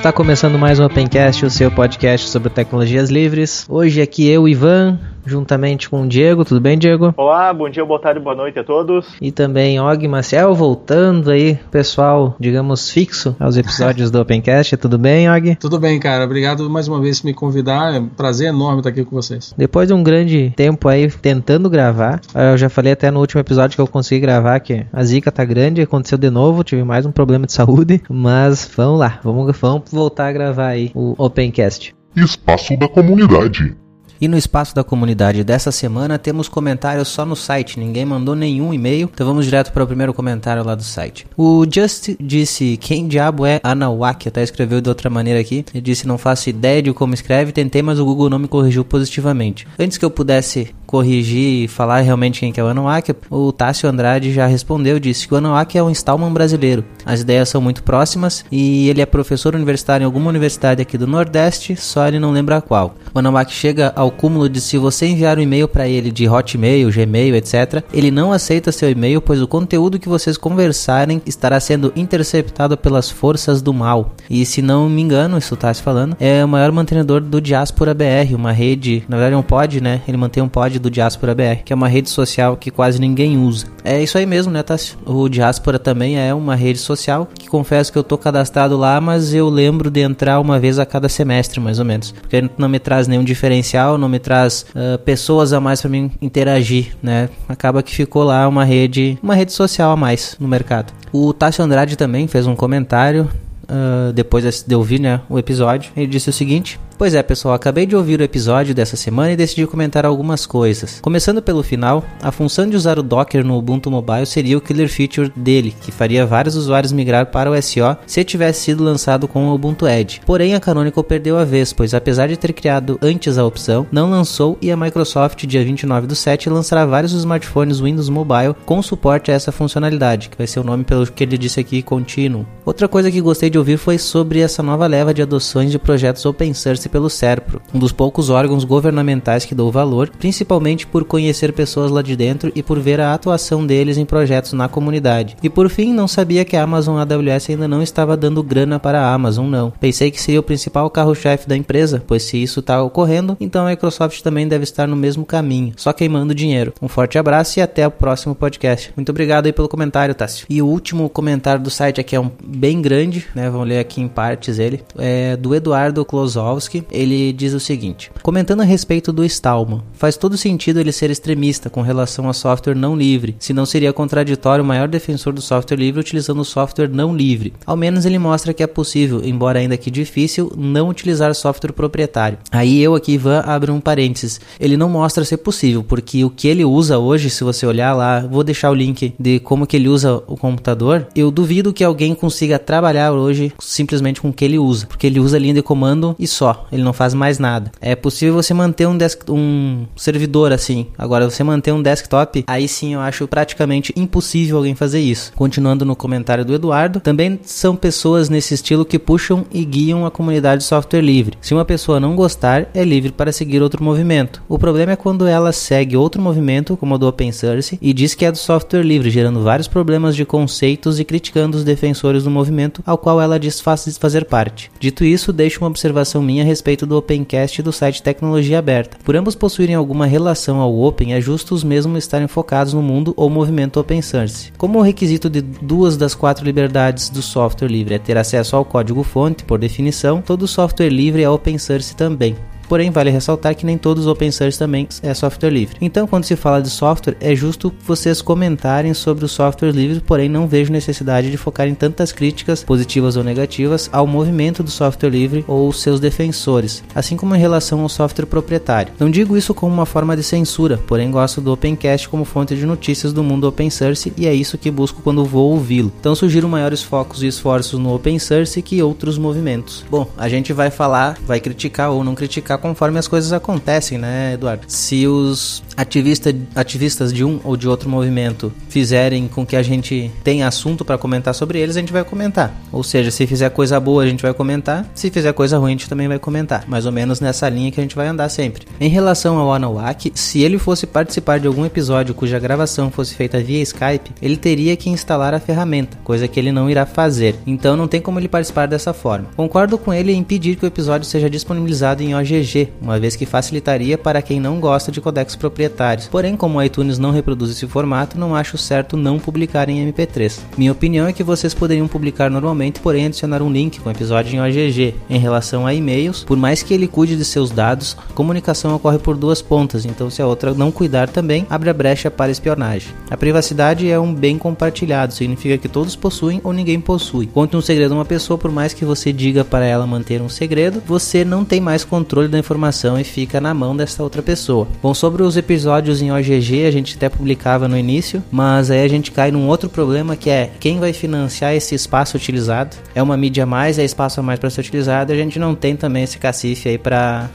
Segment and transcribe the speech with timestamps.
[0.00, 3.66] Está começando mais um Opencast, o seu podcast sobre tecnologias livres.
[3.68, 6.44] Hoje aqui eu, Ivan, juntamente com o Diego.
[6.44, 7.14] Tudo bem, Diego?
[7.16, 9.06] Olá, bom dia, boa tarde, boa noite a todos.
[9.20, 14.76] E também Og Maciel, voltando aí, pessoal, digamos, fixo aos episódios do Opencast.
[14.76, 15.56] Tudo bem, Og?
[15.56, 16.24] Tudo bem, cara.
[16.24, 17.94] Obrigado mais uma vez por me convidar.
[17.94, 19.54] É um prazer enorme estar aqui com vocês.
[19.56, 23.76] Depois de um grande tempo aí tentando gravar, eu já falei até no último episódio
[23.76, 27.12] que eu consegui gravar que a zica tá grande, aconteceu de novo, tive mais um
[27.12, 31.94] problema de saúde, mas vamos lá, vamos, vamos voltar a gravar aí o Opencast.
[32.16, 33.76] Espaço da comunidade.
[34.20, 38.74] E no espaço da comunidade dessa semana temos comentários só no site, ninguém mandou nenhum
[38.74, 41.26] e-mail, então vamos direto para o primeiro comentário lá do site.
[41.38, 44.28] O Just disse: Quem diabo é Anawak?
[44.28, 45.64] Até escreveu de outra maneira aqui.
[45.72, 48.84] Ele disse: Não faço ideia de como escreve, tentei, mas o Google não me corrigiu
[48.84, 49.66] positivamente.
[49.78, 53.88] Antes que eu pudesse corrigir e falar realmente quem que é o Anuak, o Tássio
[53.88, 56.84] Andrade já respondeu, disse que o Anuak é um Stallman brasileiro.
[57.06, 61.06] As ideias são muito próximas e ele é professor universitário em alguma universidade aqui do
[61.06, 62.96] Nordeste, só ele não lembra qual.
[63.14, 66.90] O Anuak chega ao cúmulo de se você enviar um e-mail para ele de Hotmail,
[66.90, 71.92] Gmail, etc., ele não aceita seu e-mail, pois o conteúdo que vocês conversarem estará sendo
[71.94, 74.16] interceptado pelas forças do mal.
[74.28, 77.94] E se não me engano, isso tá se falando, é o maior mantenedor do Diaspora
[77.94, 80.02] BR, uma rede, na verdade é um pod, né?
[80.08, 83.38] Ele mantém um pod do Diaspora BR, que é uma rede social que quase ninguém
[83.38, 83.66] usa.
[83.84, 84.98] É isso aí mesmo, né, Tássio?
[85.06, 89.32] O Diaspora também é uma rede social que confesso que eu tô cadastrado lá, mas
[89.34, 92.12] eu lembro de entrar uma vez a cada semestre, mais ou menos.
[92.12, 96.10] Porque não me traz nenhum diferencial, não me traz uh, pessoas a mais para mim
[96.20, 97.28] interagir, né?
[97.48, 100.92] Acaba que ficou lá uma rede, uma rede social a mais no mercado.
[101.12, 103.28] O Tássio Andrade também fez um comentário
[103.64, 105.92] uh, depois de ouvir né, o episódio.
[105.96, 109.36] Ele disse o seguinte: Pois é, pessoal, acabei de ouvir o episódio dessa semana e
[109.36, 111.00] decidi comentar algumas coisas.
[111.00, 114.86] Começando pelo final, a função de usar o Docker no Ubuntu Mobile seria o killer
[114.86, 119.48] feature dele, que faria vários usuários migrar para o SO se tivesse sido lançado com
[119.48, 120.20] o Ubuntu Edge.
[120.26, 124.10] Porém, a Canonical perdeu a vez, pois apesar de ter criado antes a opção, não
[124.10, 129.30] lançou e a Microsoft, dia 29 do 7, lançará vários smartphones Windows Mobile com suporte
[129.30, 132.44] a essa funcionalidade, que vai ser o nome pelo que ele disse aqui, contínuo.
[132.62, 136.26] Outra coisa que gostei de ouvir foi sobre essa nova leva de adoções de projetos
[136.26, 141.52] open source pelo SERPRO, um dos poucos órgãos governamentais que dou valor, principalmente por conhecer
[141.52, 145.36] pessoas lá de dentro e por ver a atuação deles em projetos na comunidade.
[145.42, 149.00] E por fim, não sabia que a Amazon AWS ainda não estava dando grana para
[149.00, 149.72] a Amazon, não.
[149.80, 153.70] Pensei que seria o principal carro-chefe da empresa, pois se isso está ocorrendo, então a
[153.70, 156.72] Microsoft também deve estar no mesmo caminho, só queimando dinheiro.
[156.82, 158.92] Um forte abraço e até o próximo podcast.
[158.96, 160.46] Muito obrigado aí pelo comentário, Tássio.
[160.48, 163.48] E o último comentário do site aqui é um bem grande, né?
[163.48, 164.82] Vamos ler aqui em partes ele.
[164.98, 170.36] É do Eduardo Klosowski ele diz o seguinte: comentando a respeito do Stallman, faz todo
[170.36, 174.66] sentido ele ser extremista com relação a software não livre, se não seria contraditório o
[174.66, 177.52] maior defensor do software livre utilizando o software não livre.
[177.66, 182.38] Ao menos ele mostra que é possível, embora ainda que difícil, não utilizar software proprietário.
[182.50, 184.40] Aí eu aqui, Ivan, abro um parênteses.
[184.58, 188.20] Ele não mostra ser possível, porque o que ele usa hoje, se você olhar lá,
[188.20, 192.14] vou deixar o link de como que ele usa o computador, eu duvido que alguém
[192.14, 196.14] consiga trabalhar hoje simplesmente com o que ele usa, porque ele usa linha de comando
[196.18, 196.66] e só.
[196.72, 197.70] Ele não faz mais nada.
[197.80, 200.86] É possível você manter um, desk, um servidor assim.
[200.96, 205.32] Agora, você manter um desktop, aí sim eu acho praticamente impossível alguém fazer isso.
[205.34, 210.10] Continuando no comentário do Eduardo, também são pessoas nesse estilo que puxam e guiam a
[210.10, 211.36] comunidade de software livre.
[211.40, 214.42] Se uma pessoa não gostar, é livre para seguir outro movimento.
[214.48, 218.14] O problema é quando ela segue outro movimento, como o do Open Source, e diz
[218.14, 222.30] que é do software livre, gerando vários problemas de conceitos e criticando os defensores do
[222.30, 224.70] movimento ao qual ela diz fazer parte.
[224.78, 228.98] Dito isso, deixo uma observação minha respeito do Opencast e do site Tecnologia Aberta.
[229.02, 233.14] Por ambos possuírem alguma relação ao Open, é justo os mesmos estarem focados no mundo
[233.16, 234.52] ou movimento Open Source.
[234.58, 238.64] Como o requisito de duas das quatro liberdades do software livre é ter acesso ao
[238.64, 242.36] código-fonte, por definição, todo software livre é Open Source também.
[242.70, 245.76] Porém, vale ressaltar que nem todos os open source também é software livre.
[245.80, 250.28] Então, quando se fala de software, é justo vocês comentarem sobre o software livre, porém
[250.28, 255.10] não vejo necessidade de focar em tantas críticas, positivas ou negativas, ao movimento do software
[255.10, 258.92] livre ou seus defensores, assim como em relação ao software proprietário.
[259.00, 262.64] Não digo isso como uma forma de censura, porém gosto do Opencast como fonte de
[262.64, 265.92] notícias do mundo open source e é isso que busco quando vou ouvi-lo.
[265.98, 269.84] Então sugiro maiores focos e esforços no open source que outros movimentos.
[269.90, 274.34] Bom, a gente vai falar, vai criticar ou não criticar conforme as coisas acontecem, né,
[274.34, 274.64] Eduardo?
[274.68, 280.10] Se os ativista, ativistas de um ou de outro movimento fizerem com que a gente
[280.22, 282.54] tenha assunto para comentar sobre eles, a gente vai comentar.
[282.70, 284.86] Ou seja, se fizer coisa boa, a gente vai comentar.
[284.94, 286.64] Se fizer coisa ruim, a gente também vai comentar.
[286.68, 288.66] Mais ou menos nessa linha que a gente vai andar sempre.
[288.78, 293.40] Em relação ao Anawak, se ele fosse participar de algum episódio cuja gravação fosse feita
[293.40, 297.36] via Skype, ele teria que instalar a ferramenta, coisa que ele não irá fazer.
[297.46, 299.28] Então não tem como ele participar dessa forma.
[299.36, 303.24] Concordo com ele em pedir que o episódio seja disponibilizado em OGG, uma vez que
[303.24, 305.69] facilitaria para quem não gosta de codecs proprietários.
[306.10, 310.40] Porém, como o iTunes não reproduz esse formato, não acho certo não publicar em MP3.
[310.56, 314.34] Minha opinião é que vocês poderiam publicar normalmente, porém adicionar um link com o episódio
[314.34, 314.94] em OGG.
[315.08, 319.16] Em relação a e-mails, por mais que ele cuide de seus dados, comunicação ocorre por
[319.16, 322.92] duas pontas, então se a outra não cuidar também, abre a brecha para espionagem.
[323.10, 327.26] A privacidade é um bem compartilhado, significa que todos possuem ou ninguém possui.
[327.26, 330.28] Conte um segredo a uma pessoa, por mais que você diga para ela manter um
[330.28, 334.66] segredo, você não tem mais controle da informação e fica na mão dessa outra pessoa.
[334.82, 338.88] Bom, sobre os episódios em OGG, a gente até publicava no início, mas aí a
[338.88, 342.76] gente cai num outro problema que é quem vai financiar esse espaço utilizado.
[342.94, 345.54] É uma mídia a mais, é espaço a mais para ser utilizado, a gente não
[345.54, 347.28] tem também esse cacife aí para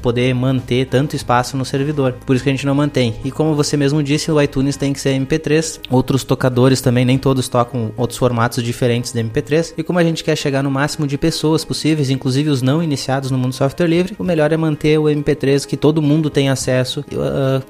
[0.00, 2.14] poder manter tanto espaço no servidor.
[2.24, 3.14] Por isso que a gente não mantém.
[3.24, 5.80] E como você mesmo disse, o iTunes tem que ser MP3.
[5.90, 9.74] Outros tocadores também, nem todos tocam outros formatos diferentes de MP3.
[9.76, 13.30] E como a gente quer chegar no máximo de pessoas possíveis, inclusive os não iniciados
[13.30, 17.04] no mundo software livre, o melhor é manter o MP3 que todo mundo tem acesso,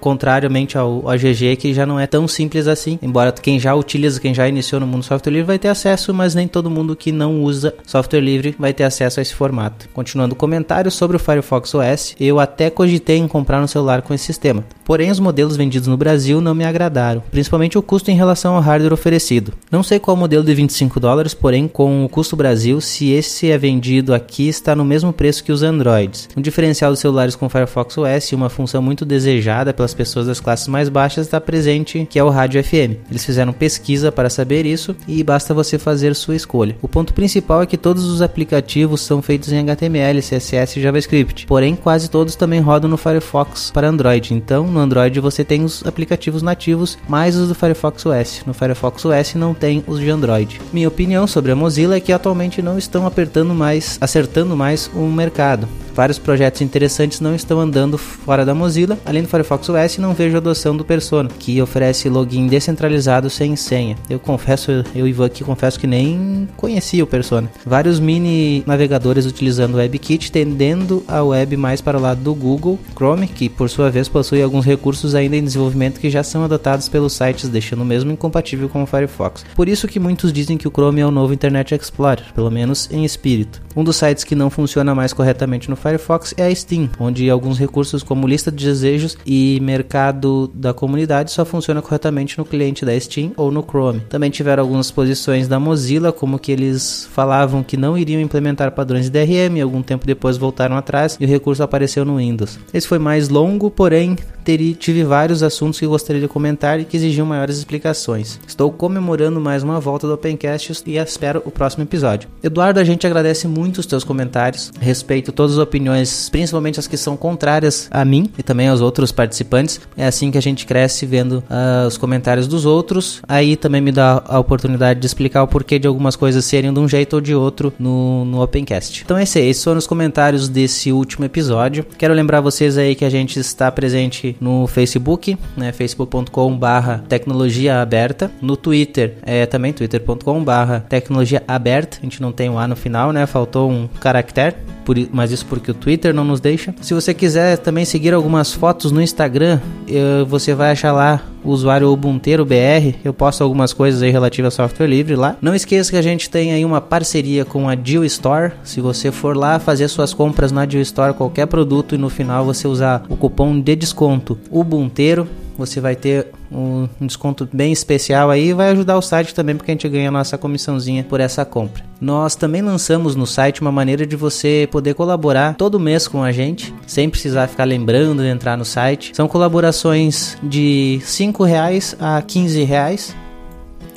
[0.01, 2.99] contrariamente ao AGG, que já não é tão simples assim.
[3.03, 6.35] Embora quem já utiliza, quem já iniciou no mundo software livre vai ter acesso, mas
[6.35, 9.89] nem todo mundo que não usa software livre vai ter acesso a esse formato.
[9.93, 14.15] Continuando o comentário sobre o Firefox OS, eu até cogitei em comprar um celular com
[14.15, 14.65] esse sistema.
[14.85, 18.63] Porém, os modelos vendidos no Brasil não me agradaram, principalmente o custo em relação ao
[18.63, 19.53] hardware oferecido.
[19.71, 23.59] Não sei qual modelo de 25 dólares, porém, com o custo Brasil, se esse é
[23.59, 26.29] vendido aqui, está no mesmo preço que os Androids.
[26.37, 30.41] Um diferencial dos celulares com Firefox OS e uma função muito desejada pelas pessoas das
[30.41, 32.99] classes mais baixas está presente, que é o rádio FM.
[33.09, 36.77] Eles fizeram pesquisa para saber isso e basta você fazer sua escolha.
[36.83, 41.47] O ponto principal é que todos os aplicativos são feitos em HTML, CSS e JavaScript,
[41.47, 44.35] porém quase todos também rodam no Firefox para Android.
[44.35, 48.43] Então, no Android você tem os aplicativos nativos, mais os do Firefox OS.
[48.45, 50.61] No Firefox OS não tem os de Android.
[50.73, 55.07] Minha opinião sobre a Mozilla é que atualmente não estão apertando mais, acertando mais o
[55.07, 55.69] mercado.
[55.99, 58.97] Vários projetos interessantes não estão andando fora da Mozilla.
[59.05, 63.57] Além do Firefox OS, não vejo a adoção do Persona, que oferece login descentralizado sem
[63.57, 63.97] senha.
[64.09, 67.51] Eu confesso, eu e Ivan aqui confesso que nem conhecia o Persona.
[67.67, 72.79] Vários mini navegadores utilizando o WebKit, tendendo a web mais para o lado do Google
[72.95, 76.89] Chrome, que por sua vez possui alguns recursos ainda em desenvolvimento que já são adotados
[76.89, 79.45] pelos sites, deixando o mesmo incompatível com o Firefox.
[79.53, 82.89] Por isso que muitos dizem que o Chrome é o novo Internet Explorer, pelo menos
[82.93, 83.61] em espírito.
[83.75, 85.88] Um dos sites que não funciona mais corretamente no Firefox
[86.37, 91.45] é a Steam, onde alguns recursos como lista de desejos e mercado da comunidade só
[91.45, 94.01] funciona corretamente no cliente da Steam ou no Chrome.
[94.09, 99.11] Também tiveram algumas posições da Mozilla, como que eles falavam que não iriam implementar padrões
[99.11, 102.59] DRM, algum tempo depois voltaram atrás e o recurso apareceu no Windows.
[102.73, 104.17] Esse foi mais longo, porém
[104.57, 108.41] tive vários assuntos que gostaria de comentar e que exigiam maiores explicações.
[108.47, 112.31] Estou comemorando mais uma volta do Opencast e espero o próximo episódio.
[112.43, 116.97] Eduardo, a gente agradece muito os teus comentários, respeito todas as opiniões, principalmente as que
[116.97, 119.81] são contrárias a mim e também aos outros participantes.
[119.97, 123.21] É assim que a gente cresce vendo uh, os comentários dos outros.
[123.29, 126.81] Aí também me dá a oportunidade de explicar o porquê de algumas coisas serem de
[126.81, 129.03] um jeito ou de outro no, no Opencast.
[129.05, 131.85] Então é isso aí, esses foram os comentários desse último episódio.
[131.99, 137.81] Quero lembrar vocês aí que a gente está presente no Facebook, né, facebook.com barra tecnologia
[137.81, 142.67] aberta, no Twitter, é também twitter.com barra tecnologia aberta, a gente não tem um A
[142.67, 146.75] no final, né, faltou um caractere, por, mas isso porque o Twitter não nos deixa.
[146.81, 151.51] Se você quiser também seguir algumas fotos no Instagram, eu, você vai achar lá o
[151.51, 155.37] usuário Ubuntu BR, eu posto algumas coisas aí relativas ao software livre lá.
[155.41, 158.53] Não esqueça que a gente tem aí uma parceria com a Deal Store.
[158.65, 162.45] Se você for lá fazer suas compras na Deal Store, qualquer produto e no final
[162.45, 165.27] você usar o cupom de desconto Ubuntu,
[165.57, 169.75] você vai ter um desconto bem especial aí vai ajudar o site também porque a
[169.75, 171.85] gente ganha a nossa comissãozinha por essa compra.
[172.01, 176.33] Nós também lançamos no site uma maneira de você poder colaborar todo mês com a
[176.33, 179.13] gente, sem precisar ficar lembrando de entrar no site.
[179.15, 183.17] São colaborações de 5 reais a 15 reais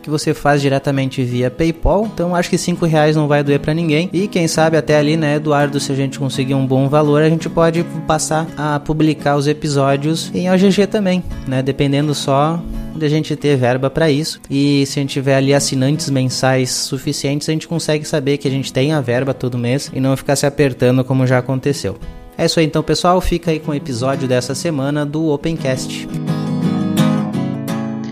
[0.01, 2.09] que você faz diretamente via PayPal.
[2.13, 4.09] Então acho que cinco reais não vai doer para ninguém.
[4.11, 7.29] E quem sabe até ali, né, Eduardo, se a gente conseguir um bom valor, a
[7.29, 11.61] gente pode passar a publicar os episódios em OGG também, né?
[11.61, 12.61] Dependendo só
[12.95, 14.39] de a gente ter verba para isso.
[14.49, 18.51] E se a gente tiver ali assinantes mensais suficientes, a gente consegue saber que a
[18.51, 21.97] gente tem a verba todo mês e não ficar se apertando como já aconteceu.
[22.37, 23.19] É isso aí então, pessoal.
[23.21, 26.07] Fica aí com o episódio dessa semana do Opencast.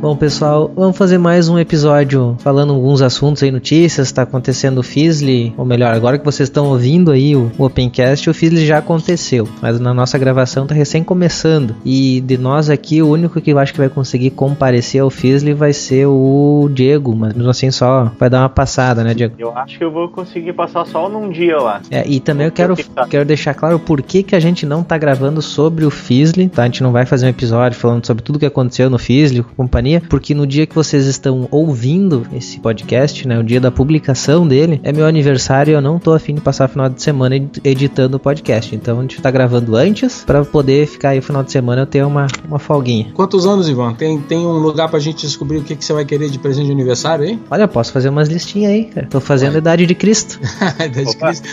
[0.01, 4.83] Bom, pessoal, vamos fazer mais um episódio falando alguns assuntos aí, notícias, está acontecendo o
[4.83, 8.77] Fizzly, ou melhor, agora que vocês estão ouvindo aí o, o Opencast, o Fizzly já
[8.77, 11.75] aconteceu, mas na nossa gravação tá recém começando.
[11.83, 15.53] E de nós aqui, o único que eu acho que vai conseguir comparecer ao Fizzly
[15.53, 19.35] vai ser o Diego, mas mesmo assim só vai dar uma passada, né, Diego?
[19.37, 21.81] Eu acho que eu vou conseguir passar só num dia lá.
[21.91, 22.73] É, e também eu quero,
[23.09, 26.63] quero deixar claro por que, que a gente não tá gravando sobre o Fizzly, tá?
[26.63, 29.88] A gente não vai fazer um episódio falando sobre tudo que aconteceu no Fizzly, companhia
[29.97, 34.81] porque no dia que vocês estão ouvindo esse podcast, né, o dia da publicação dele,
[34.83, 38.17] é meu aniversário e eu não tô afim de passar o final de semana editando
[38.17, 38.75] o podcast.
[38.75, 41.85] Então a gente tá gravando antes para poder ficar aí o final de semana eu
[41.85, 43.07] ter uma, uma folguinha.
[43.13, 43.93] Quantos anos, Ivan?
[43.93, 46.65] Tem, tem um lugar pra gente descobrir o que, que você vai querer de presente
[46.65, 47.39] de aniversário aí?
[47.49, 49.07] Olha, posso fazer umas listinhas aí, cara.
[49.07, 50.39] Tô fazendo a idade de Cristo.
[50.79, 51.47] idade de Cristo.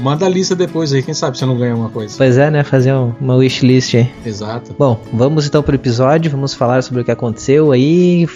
[0.00, 2.14] Manda a lista depois aí, quem sabe você não ganha uma coisa.
[2.16, 2.62] Pois é, né?
[2.62, 4.10] Fazer uma wishlist aí.
[4.24, 4.74] Exato.
[4.78, 7.79] Bom, vamos então pro episódio, vamos falar sobre o que aconteceu aí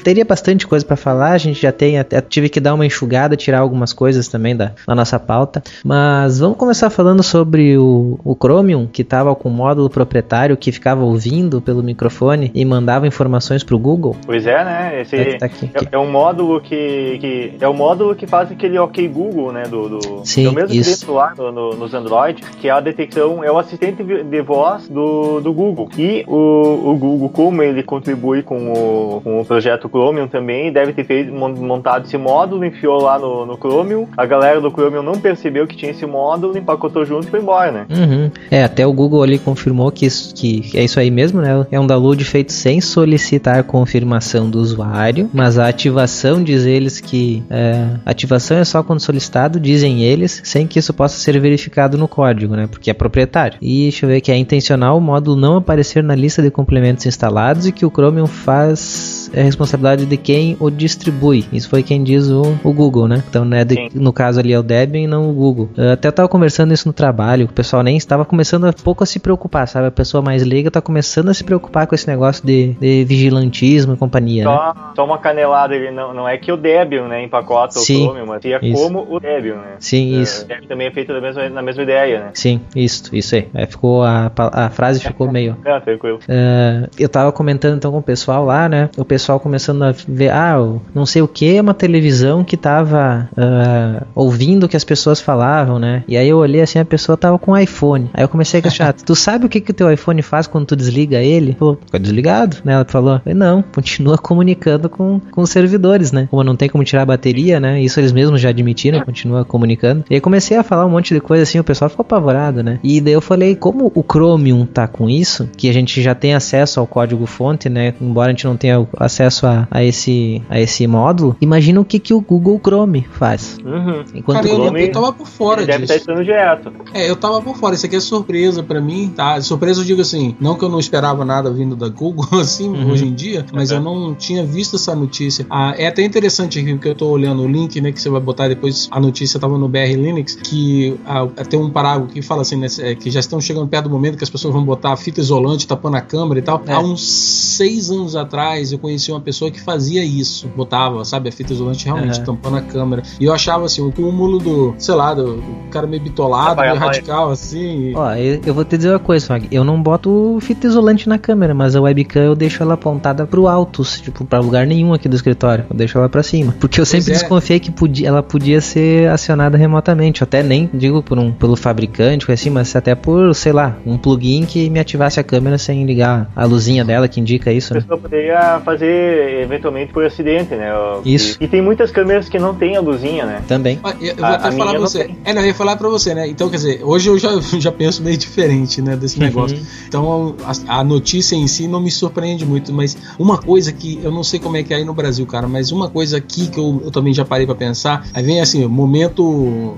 [0.02, 1.32] teria bastante coisa para falar.
[1.32, 4.72] A gente já tem, até tive que dar uma enxugada, tirar algumas coisas também da,
[4.86, 5.62] da nossa pauta.
[5.84, 10.72] Mas vamos começar falando sobre o, o Chromium, que estava com o módulo proprietário que
[10.72, 14.16] ficava ouvindo pelo microfone e mandava informações para o Google.
[14.24, 15.00] Pois é, né?
[15.02, 15.88] Esse é, tá aqui, aqui.
[15.90, 19.52] É, é, um módulo que, que é o um módulo que faz aquele OK Google,
[19.52, 19.64] né?
[19.64, 21.12] Do, do Sim, é o mesmo isso.
[21.12, 25.40] lá no, no, nos Android, que é a detecção, é o assistente de voz do,
[25.40, 25.88] do Google.
[25.96, 30.92] E o, o Google, como ele contribui com o, com o projeto Chromium também, deve
[30.92, 34.06] ter feito, montado esse módulo, enfiou lá no, no Chromium.
[34.16, 37.70] A galera do Chromium não percebeu que tinha esse módulo, empacotou junto e foi embora,
[37.70, 37.86] né?
[37.90, 38.30] Uhum.
[38.50, 41.66] É, até o Google ali confirmou que, isso, que é isso aí mesmo, né?
[41.70, 47.42] É um download feito sem solicitar confirmação do usuário, mas a ativação diz eles que
[47.50, 52.08] é, ativação é só quando solicitado, dizem eles, sem que isso possa ser verificado no
[52.08, 52.66] código, né?
[52.66, 53.58] Porque é proprietário.
[53.60, 57.06] E deixa eu ver que é intencional o módulo não aparecer na lista de complementos
[57.06, 61.44] instalados e que o Chromium faz é responsabilidade de quem o distribui.
[61.52, 63.22] Isso foi quem diz o, o Google, né?
[63.28, 65.70] Então, né, de, no caso ali é o Debian e não o Google.
[65.76, 69.06] Eu até estava conversando isso no trabalho, o pessoal nem estava começando a pouco a
[69.06, 69.88] se preocupar, sabe?
[69.88, 73.94] A pessoa mais leiga está começando a se preocupar com esse negócio de, de vigilantismo
[73.94, 74.44] e companhia.
[74.44, 74.82] Só, né?
[74.96, 78.26] só uma canelada, ele não, não é que o Debian, né, empacota Sim, o Chromium,
[78.26, 79.76] mas é como o Debian, né?
[79.78, 80.44] Sim, é, isso.
[80.44, 82.30] O Debian também é feito da mesma, na mesma ideia, né?
[82.34, 83.48] Sim, isso, isso aí.
[83.54, 85.56] É, ficou a, a frase ficou meio.
[85.64, 86.18] é, tranquilo.
[86.28, 88.90] Uh, eu tava comentando então com o pessoal lá, né?
[88.96, 90.56] O pessoal começando a ver, ah,
[90.94, 95.78] não sei o que, uma televisão que tava uh, ouvindo o que as pessoas falavam,
[95.78, 96.04] né?
[96.06, 98.10] E aí eu olhei assim, a pessoa tava com um iPhone.
[98.12, 100.66] Aí eu comecei a questionar, tu sabe o que que o teu iPhone faz quando
[100.66, 101.54] tu desliga ele?
[101.54, 102.74] Pô, fica desligado, né?
[102.74, 106.28] Ela falou, não, continua comunicando com, com os servidores, né?
[106.30, 107.80] Como não tem como tirar a bateria, né?
[107.80, 110.04] Isso eles mesmos já admitiram, continua comunicando.
[110.10, 112.78] E aí comecei a falar um monte de coisa assim, o pessoal ficou apavorado, né?
[112.82, 116.34] E daí eu falei, como o Chromium tá com isso, que a gente já tem
[116.34, 117.94] acesso ao código fonte, né?
[118.00, 121.98] Embora a gente não tenha acesso a, a esse, a esse módulo, imagina o que,
[121.98, 123.58] que o Google Chrome faz.
[123.64, 124.04] Uhum.
[124.14, 125.78] Enquanto Cara, eu, eu tava por fora ele disso.
[125.78, 126.72] Deve estar estando direto.
[126.92, 127.74] É, eu tava por fora.
[127.74, 129.40] Isso aqui é surpresa para mim, tá?
[129.40, 132.90] Surpresa eu digo assim, não que eu não esperava nada vindo da Google, assim, uhum.
[132.90, 133.76] hoje em dia, mas uhum.
[133.76, 135.46] eu não tinha visto essa notícia.
[135.50, 138.20] Ah, é até interessante aqui, porque eu tô olhando o link, né, que você vai
[138.20, 142.42] botar depois, a notícia tava no BR Linux, que ah, tem um parágrafo que fala
[142.42, 144.96] assim, né, é, que já estão chegando perto do momento que as pessoas vão botar
[144.96, 146.62] fita isolante tapando a câmera e tal.
[146.66, 146.72] É.
[146.72, 151.32] Há uns seis anos atrás, eu conheci uma pessoa que fazia isso, botava, sabe, a
[151.32, 152.24] fita isolante realmente uhum.
[152.24, 153.02] tampando a câmera.
[153.20, 156.74] E eu achava assim, o cúmulo do, sei lá, do, do cara meio bitolado, meio
[156.76, 157.92] radical, assim.
[157.94, 159.48] Ó, eu, eu, vou te dizer uma coisa, Fag.
[159.50, 163.46] Eu não boto fita isolante na câmera, mas a webcam eu deixo ela apontada pro
[163.46, 165.64] alto, tipo, pra lugar nenhum aqui do escritório.
[165.68, 166.54] Eu deixo ela pra cima.
[166.58, 167.14] Porque eu sempre é.
[167.14, 170.22] desconfiei que podia, ela podia ser acionada remotamente.
[170.22, 173.96] Eu até nem digo por um, pelo fabricante, assim, mas até por, sei lá, um
[173.96, 177.72] plugin que me ativasse a câmera sem ligar a luzinha dela que indica isso.
[177.72, 177.80] Né?
[177.80, 180.72] A pessoa poderia fazer eventualmente por acidente, né?
[181.04, 181.36] Isso.
[181.40, 183.42] E, e, tem muitas câmeras que não tem a luzinha, né?
[183.46, 183.80] Também.
[184.00, 185.10] Eu, vou a, até a falar pra você.
[185.24, 186.28] É, não, eu ia falar pra você, né?
[186.28, 189.24] Então, quer dizer, hoje eu já, já penso meio diferente, né, desse uhum.
[189.24, 189.58] negócio.
[189.86, 194.10] Então, a, a, notícia em si não me surpreende muito, mas uma coisa que eu
[194.10, 196.58] não sei como é que é aí no Brasil, cara, mas uma coisa aqui que
[196.58, 199.22] eu, eu também já parei pra pensar, aí vem assim, momento,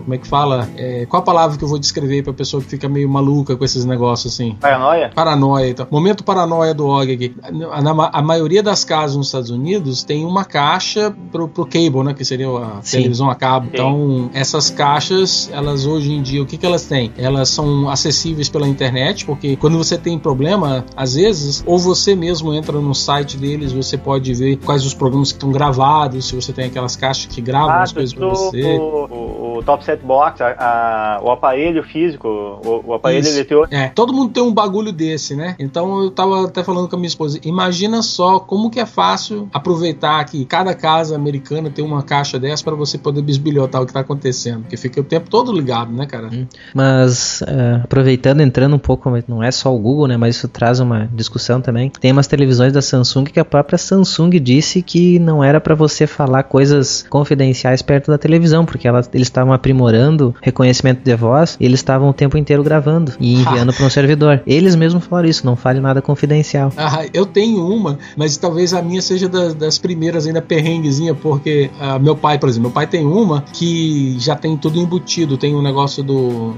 [0.03, 0.69] como é que fala?
[0.77, 3.65] É, qual a palavra que eu vou descrever pra pessoa que fica meio maluca com
[3.65, 4.57] esses negócios assim?
[4.61, 5.11] Paranoia?
[5.15, 5.87] Paranoia, então.
[5.91, 7.35] Momento paranoia do Og aqui.
[7.43, 11.67] A, a, a maioria das casas casas nos Estados Unidos têm uma caixa pro, pro
[11.67, 12.15] cable, né?
[12.15, 12.99] Que seria a Sim.
[12.99, 13.67] televisão a cabo.
[13.67, 13.71] Sim.
[13.75, 17.13] Então, essas caixas, elas hoje em dia, o que, que elas têm?
[17.19, 22.55] Elas são acessíveis pela internet, porque quando você tem problema, às vezes, ou você mesmo
[22.55, 26.53] entra no site deles, você pode ver quais os programas que estão gravados, se você
[26.53, 28.63] tem aquelas caixas que gravam Ah, as coisas do- você.
[28.79, 33.37] o, o, o top set box, a- a- o aparelho físico, o, o aparelho Isso.
[33.37, 33.75] eletrônico.
[33.75, 35.55] É, todo mundo tem um bagulho desse, né?
[35.59, 39.49] Então eu tava até falando com a minha esposa, imagina só como que é fácil
[39.53, 43.93] aproveitar que cada casa americana tem uma caixa dessa para você poder bisbilhotar o que
[43.93, 46.31] tá acontecendo, porque fica o tempo todo ligado, né, cara?
[46.75, 50.17] Mas é, aproveitando, entrando um pouco, não é só o Google, né?
[50.17, 51.91] Mas isso traz uma discussão também.
[52.01, 56.07] Tem umas televisões da Samsung que a própria Samsung disse que não era para você
[56.07, 61.65] falar coisas confidenciais perto da televisão, porque elas, eles estavam aprimorando reconhecimento de voz e
[61.65, 64.43] eles estavam o tempo inteiro gravando e enviando para um servidor.
[64.47, 66.73] Eles mesmos falaram isso, não fale nada confidencial.
[66.77, 71.71] Ah, eu tenho uma, mas talvez a minha seja das, das primeiras ainda perrenguezinha, porque
[71.81, 75.55] ah, meu pai, por exemplo, meu pai tem uma que já tem tudo embutido, tem
[75.55, 76.57] um negócio do, o-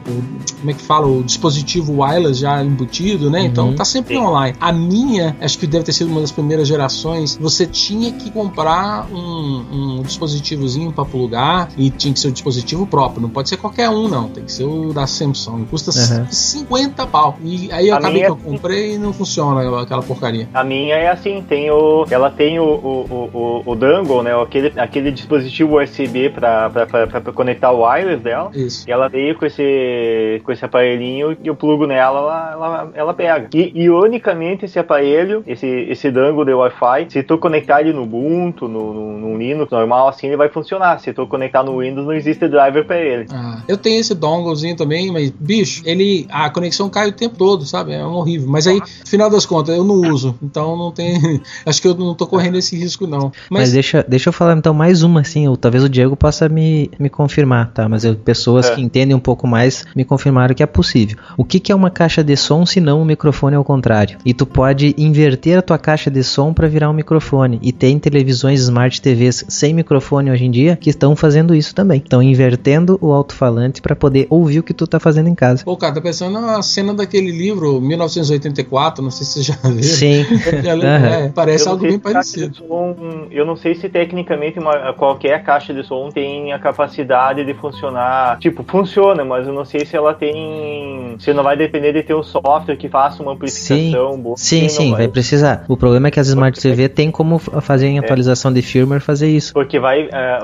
[0.59, 3.45] como é que fala, o dispositivo wireless já embutido, né?
[3.45, 3.75] Então Uhum.
[3.75, 4.21] tá sempre Sim.
[4.23, 4.57] online.
[4.61, 9.07] A minha, acho que deve ter sido uma das primeiras gerações, você tinha que comprar
[9.13, 9.65] um,
[9.99, 13.89] um dispositivozinho para plugar e tinha que ser o dispositivo próprio, não pode ser qualquer
[13.91, 16.27] um não, tem que ser o da Samsung, custa Uhum.
[16.31, 17.37] 50 pau.
[17.43, 20.49] E aí eu A acabei que eu comprei e não funciona aquela porcaria.
[20.53, 24.73] A minha é assim, tem o, ela tem o, o, o, o, dongle, né, aquele,
[24.79, 26.71] aquele dispositivo USB para
[27.35, 28.51] conectar o wireless dela.
[28.55, 28.89] Isso.
[28.89, 33.15] E ela veio com esse, com esse aparelhinho e eu plugo nela, ela, ela, ela
[33.15, 33.49] pega.
[33.55, 38.69] E, ironicamente, esse aparelho, esse, esse dangle de Wi-Fi, se tu conectar ele no Ubuntu,
[38.69, 40.99] no, no, no Linux normal, assim, ele vai funcionar.
[41.01, 43.27] Se tu conectar no Windows, não existe driver para ele.
[43.31, 46.27] Ah, eu tenho esse donglezinho também, mas, bicho, ele.
[46.31, 47.93] A conexão cai o tempo todo, sabe?
[47.93, 48.49] É um horrível.
[48.49, 50.39] Mas aí, no final das contas, eu não uso.
[50.43, 51.41] Então não tem.
[51.65, 53.33] Acho que eu não tô correndo esse risco, não.
[53.51, 56.49] Mas, Mas, deixa, deixa eu falar então mais uma, assim, ou talvez o Diego possa
[56.49, 57.89] me, me confirmar, tá?
[57.89, 58.75] Mas eu- pessoas É.
[58.75, 61.17] que entendem um pouco mais me confirmaram que é possível.
[61.37, 64.19] O que, que é uma caixa de som se não um microfone ao contrário?
[64.25, 67.59] E tu pode inverter a tua caixa de som para virar um microfone.
[67.63, 71.99] E tem televisões Smart TVs sem microfone hoje em dia que estão fazendo isso também.
[71.99, 72.58] Estão invertendo
[73.01, 75.65] o alto-falante para poder ouvir o que tu tá fazendo em casa.
[75.65, 79.83] pô, cara, tá pensando na cena daquele livro, 1984, não sei se você já viu.
[79.83, 80.25] Sim.
[80.63, 80.73] Já?
[80.75, 81.07] Aham.
[81.09, 82.57] É, parece algo bem parecido.
[82.57, 87.55] som- eu não sei se tecnicamente uma, qualquer caixa de som tem a capacidade de
[87.55, 88.39] funcionar.
[88.39, 91.17] Tipo, funciona, mas eu não sei se ela tem.
[91.19, 94.37] Se não vai depender de ter um software que faça uma amplificação boa.
[94.37, 95.65] Sim, não sim, vai precisar.
[95.69, 99.29] O problema é que as Smart TV tem como fazer em atualização de firmware fazer
[99.29, 99.53] isso.
[99.53, 100.39] Porque vai é,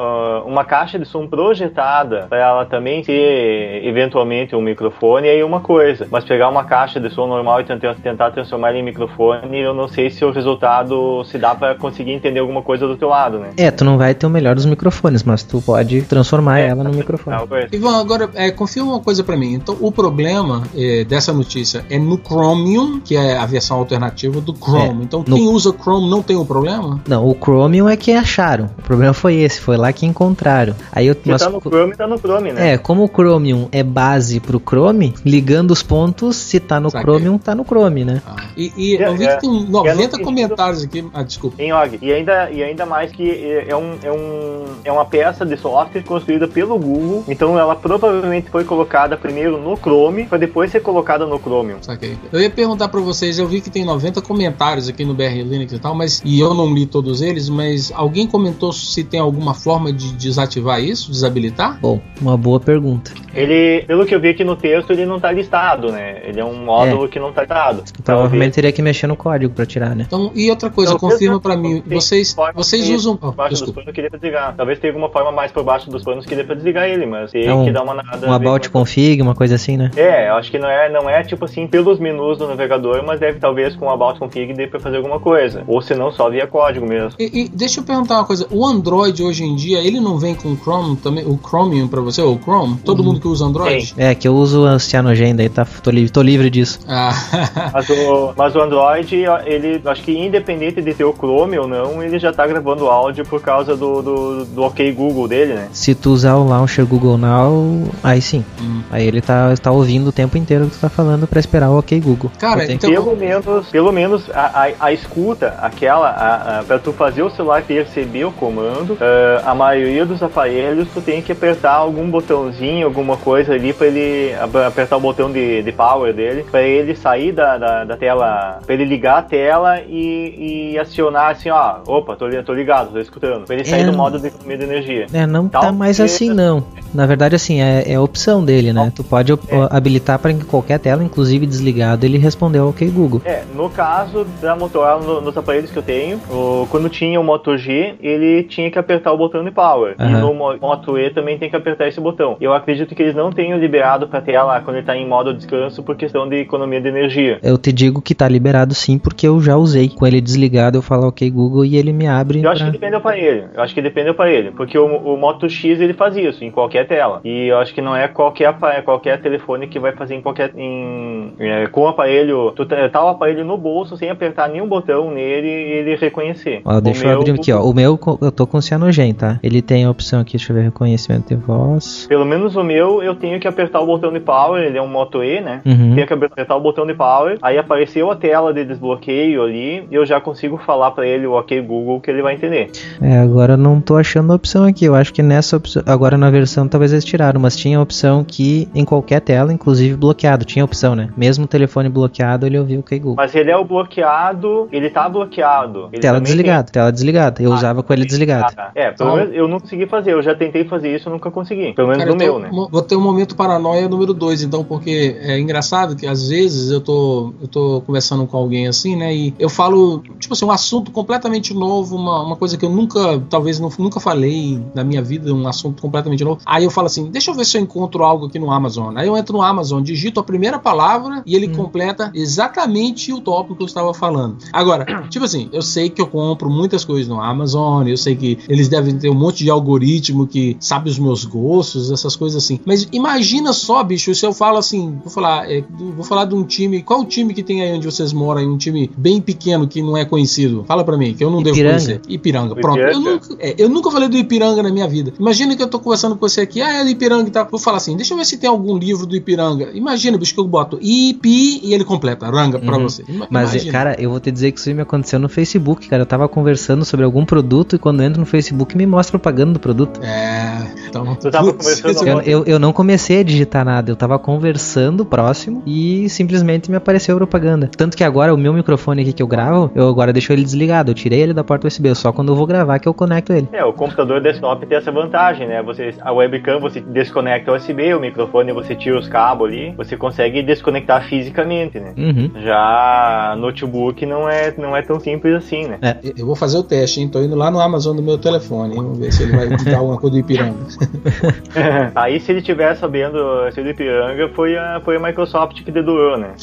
[0.47, 6.07] uma caixa de som projetada para ela também ter eventualmente um microfone aí uma coisa.
[6.11, 9.75] Mas pegar uma caixa de som normal e tentar, tentar transformar ela em microfone, eu
[9.75, 13.39] não sei se o resultado se dá para conseguir entender alguma coisa do teu lado,
[13.39, 13.51] né?
[13.57, 16.85] É, tu não vai ter o melhor dos microfones, mas tu pode transformar É, ela
[16.85, 17.47] no microfone.
[17.47, 17.69] Coisa.
[17.73, 19.55] Ivan, agora, é, confirma uma coisa pra mim.
[19.55, 24.55] Então, o problema é, dessa notícia é no Chromium, que é a versão alternativa do
[24.55, 25.01] Chrome.
[25.01, 27.01] É, então, no- quem usa Chrome não tem o problema?
[27.09, 28.67] Não, o Chromium é que acharam.
[28.79, 30.75] O problema foi esse, foi lá que encontraram.
[30.93, 32.73] Aí eu tá no Chrome, tá no Chrome, né?
[32.75, 37.05] É, como o Chromium é base pro Chrome, ligando os pontos, se tá no Saquei.
[37.05, 38.23] Chromium, tá no Chrome, né?
[38.27, 39.35] Ah, e e É, eu vi é.
[39.37, 41.05] que tem É 90 no sentido- comentários aqui.
[41.13, 41.63] Ah, desculpa.
[41.63, 41.99] Em Og.
[42.03, 45.57] E ainda, e ainda mais que é é um, é, um, é uma peça de
[45.57, 47.25] software construída pelo Google.
[47.29, 51.77] Então ela provavelmente foi colocada primeiro no Chrome, para depois ser colocada no Chromium.
[51.81, 52.17] Saquei.
[52.33, 55.73] Eu ia perguntar pra vocês, eu vi que tem 90 comentários aqui no BR Linux
[55.73, 59.55] e tal, mas e eu não li todos eles, mas alguém comentou se tem alguma
[59.55, 61.74] forma de desativar isso, desabilitar?
[61.81, 63.13] Bom, uma boa pergunta.
[63.35, 66.21] Ele, pelo que eu vi aqui no texto, ele não tá listado, né?
[66.25, 67.83] Ele é um módulo que não tá listado.
[68.05, 70.05] Provavelmente teria que mexer no código pra tirar, né?
[70.07, 73.75] Então, e outra coisa, Talvez confirma pra mim, vocês, vocês usam, Por oh, baixo dos
[73.75, 74.55] panos que dê pra desligar.
[74.57, 77.33] Talvez tenha alguma forma mais por baixo dos panos que dê pra desligar ele, mas
[77.33, 78.29] tem É um- que dar uma nada.
[78.29, 79.91] Um about config, uma coisa assim, né?
[79.97, 83.19] É, eu acho que não é, não é tipo assim pelos menus do navegador, mas
[83.19, 85.65] deve talvez com o about config dê pra fazer alguma coisa.
[85.67, 87.11] Ou se não, só via código mesmo.
[87.19, 90.35] E, e deixa eu perguntar uma coisa, o Android hoje em dia, ele não vem
[90.35, 92.77] com o Chrome também, o Chromium pra você, ou o Chrome?
[92.85, 93.87] Todo mundo que usa Android?
[93.87, 93.95] Sim.
[93.97, 96.79] É, que eu uso a Cyanogen, daí tá, tô, livre, tô livre disso.
[96.89, 97.13] Ah,
[97.73, 102.03] Mas o, mas o Android, ele acho que independente de ter o Chrome ou não,
[102.03, 105.69] ele já tá gravando áudio por causa do, do, do OK Google dele, né?
[105.73, 108.45] Se tu usar o launcher Google Now, aí sim.
[108.61, 108.83] Hum.
[108.91, 111.79] Aí ele tá, tá ouvindo o tempo inteiro que tu tá falando pra esperar o
[111.79, 112.31] OK Google.
[112.39, 116.93] Cara, então- Pelo menos, pelo menos a, a, a escuta, aquela, a, a, pra tu
[116.93, 121.54] fazer o celular perceber o comando, ah, a maioria dos aparelhos tu tem que apertar
[121.63, 126.45] algum botãozinho, alguma coisa ali pra ele ap- apertar o botão de, de power dele,
[126.51, 131.31] pra ele sair da, da, da tela, pra ele ligar a tela e, e acionar
[131.33, 133.85] assim, ó, opa, tô, tô ligado, tô escutando, pra ele sair É.
[133.87, 135.07] do modo de economia de energia.
[135.13, 136.65] É, não tá Talvez- mais assim não.
[136.93, 138.93] Na verdade, assim, é, é a opção dele, né?
[138.95, 139.37] Tu pode É.
[139.71, 143.21] habilitar para qualquer tela, inclusive desligado, ele responder ao OK Google.
[143.25, 147.25] É, no caso da Motorola, no- nos aparelhos que eu tenho, o- quando tinha o
[147.25, 149.95] Moto G, ele tinha que apertar o botão de power.
[149.99, 150.21] E Aham.
[150.21, 152.37] no Mo- Moto E também tem que apertar esse botão.
[152.41, 155.83] Eu acredito que eles não tenham liberado pra tela quando ele tá em modo descanso
[155.83, 157.39] por questão de economia de energia.
[157.43, 159.89] Eu te digo que tá liberado sim, porque eu já usei.
[159.89, 162.43] Com ele desligado, eu falo OK Google e ele me abre.
[162.43, 163.45] Eu acho pra- que depende do aparelho.
[163.55, 164.53] Eu acho que depende do aparelho.
[164.53, 167.21] Porque o, o Moto X ele faz isso em qualquer tela.
[167.25, 170.51] E eu acho que não é qualquer, apa- qualquer telefone que vai fazer em qualquer.
[170.57, 172.53] Em, é, com o aparelho.
[172.57, 176.61] Tu tá tá o aparelho no bolso sem apertar nenhum botão nele e ele reconhecer.
[176.65, 177.63] Ó, deixa O eu meu- abrir aqui, ó.
[177.63, 179.39] O meu, eu tô com o Cyanogen, tá?
[179.43, 182.07] Ele tem a opção aqui, deixa eu ver, reconhecimento de voz.
[182.09, 184.89] Pelo menos o meu, eu tenho que apertar o botão de power, ele é um
[184.89, 185.61] Moto E, né?
[185.65, 185.95] Uhum.
[185.95, 189.95] Tenho que apertar o botão de power, aí apareceu a tela de desbloqueio ali, e
[189.95, 192.71] eu já consigo falar pra ele o OK Google que ele vai entender.
[193.01, 194.85] É, agora eu não tô achando a opção aqui.
[194.85, 195.83] Eu acho que nessa opção.
[195.87, 199.97] Agora na versão talvez eles tiraram, mas tinha a opção que em qualquer tela, inclusive
[199.97, 201.09] bloqueado, tinha a opção, né?
[201.17, 203.17] Mesmo o telefone bloqueado, ele ouvia o OK Google.
[203.17, 205.89] Mas ele é o bloqueado, ele tá bloqueado.
[205.93, 207.43] Ele Tela desligada, tela desligada.
[207.43, 208.55] Eu tem- usava com ele Ah, desligado.
[208.55, 208.71] tá.
[208.75, 211.31] É, pelo Então- menos eu não consegui fazer, eu já tentei fazer isso, eu nunca
[211.31, 211.73] consegui.
[211.73, 212.69] Pelo menos Cara, no eu meu, tô- né?
[212.71, 216.81] Vou ter um momento paranoia número 2, então, porque é engraçado que às vezes eu
[216.81, 219.15] tô, eu tô conversando com alguém assim, né?
[219.15, 223.21] E eu falo, tipo assim, um assunto completamente novo, uma, uma coisa que eu nunca,
[223.31, 226.41] talvez não, nunca falei na minha vida, um assunto completamente novo.
[226.45, 228.97] Aí eu falo assim, deixa eu ver se eu encontro algo aqui no Amazon.
[228.97, 233.57] Aí eu entro no Amazon, digito a primeira palavra e ele completa exatamente o tópico
[233.57, 234.37] que eu estava falando.
[234.53, 238.39] Agora, tipo assim, eu sei que eu compro muitas coisas no Amazon, eu sei que
[238.49, 242.59] eles devem ter um monte de algoritmo que sabe os meus gostos, essas coisas assim.
[242.65, 245.63] Mas imagina só, bicho, se eu falo assim, vou falar, é,
[245.95, 248.47] vou falar de um time, qual o time que tem aí onde vocês moram, aí,
[248.47, 250.65] um time bem pequeno que não é conhecido?
[250.67, 251.77] Fala pra mim, que eu não devo Ipiranga.
[251.85, 252.01] conhecer.
[252.09, 252.79] Ipiranga, pronto.
[252.81, 255.13] Eu nunca, é, eu nunca falei do Ipiranga na minha vida.
[255.21, 257.47] Imagina que eu tô conversando com você aqui, ah, é do Ipiranga e tal.
[257.51, 259.71] Vou falar assim, deixa eu ver se tem algum livro do Ipiranga.
[259.75, 262.83] Imagina, bicho, que eu boto Ipi e ele completa, ranga pra Uhum.
[262.85, 263.05] você.
[263.07, 263.73] Ima- Mas, imagina.
[263.73, 266.03] cara, eu vou te dizer que isso me aconteceu no Facebook, cara.
[266.03, 269.53] Eu tava conversando sobre algum produto e quando eu entro no Facebook me mostra propaganda
[269.55, 270.01] do produto.
[270.03, 271.04] É, então.
[271.21, 275.05] Tu tava conversando esse- Eu, eu, eu não comecei a digitar nada, eu tava conversando
[275.05, 277.71] próximo e simplesmente me apareceu propaganda.
[277.77, 280.91] Tanto que agora o meu microfone aqui que eu gravo, eu agora deixo ele desligado.
[280.91, 283.49] Eu tirei ele da porta USB, só quando eu vou gravar que eu conecto ele.
[283.53, 285.63] É, o computador desktop tem essa vantagem, né?
[285.63, 289.97] Você, a webcam você desconecta o USB, o microfone você tira os cabos ali, você
[289.97, 291.93] consegue desconectar fisicamente, né?
[291.97, 292.31] Uhum.
[292.43, 295.79] Já notebook não é, não é tão simples assim, né?
[296.17, 297.09] Eu vou fazer o teste, hein?
[297.09, 298.83] Tô indo lá no Amazon do meu telefone, hein?
[298.83, 300.55] Vamos ver se ele vai dar alguma coisa do Ipiranga.
[301.95, 303.19] Aí se ele tiver sabendo
[303.53, 306.35] se do Ipiranga foi a, foi a Microsoft que dedurou, né?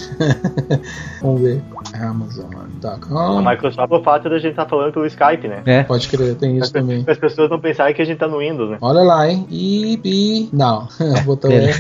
[1.22, 1.62] Vamos ver.
[1.94, 3.42] A Amazon.com.
[3.42, 5.62] Microsoft é o fato da gente estar falando pelo Skype, né?
[5.66, 5.84] É.
[5.84, 7.04] Pode crer, tem isso também.
[7.04, 8.78] Para as pessoas não pensarem que a gente tá no Windows, né?
[8.82, 9.46] Olha lá, hein?
[9.50, 10.50] Ipi.
[10.54, 10.88] Não,
[11.26, 11.72] botão É.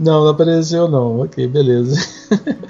[0.00, 0.04] é.
[0.04, 1.20] Não, não apareceu não.
[1.20, 1.96] Ok, beleza.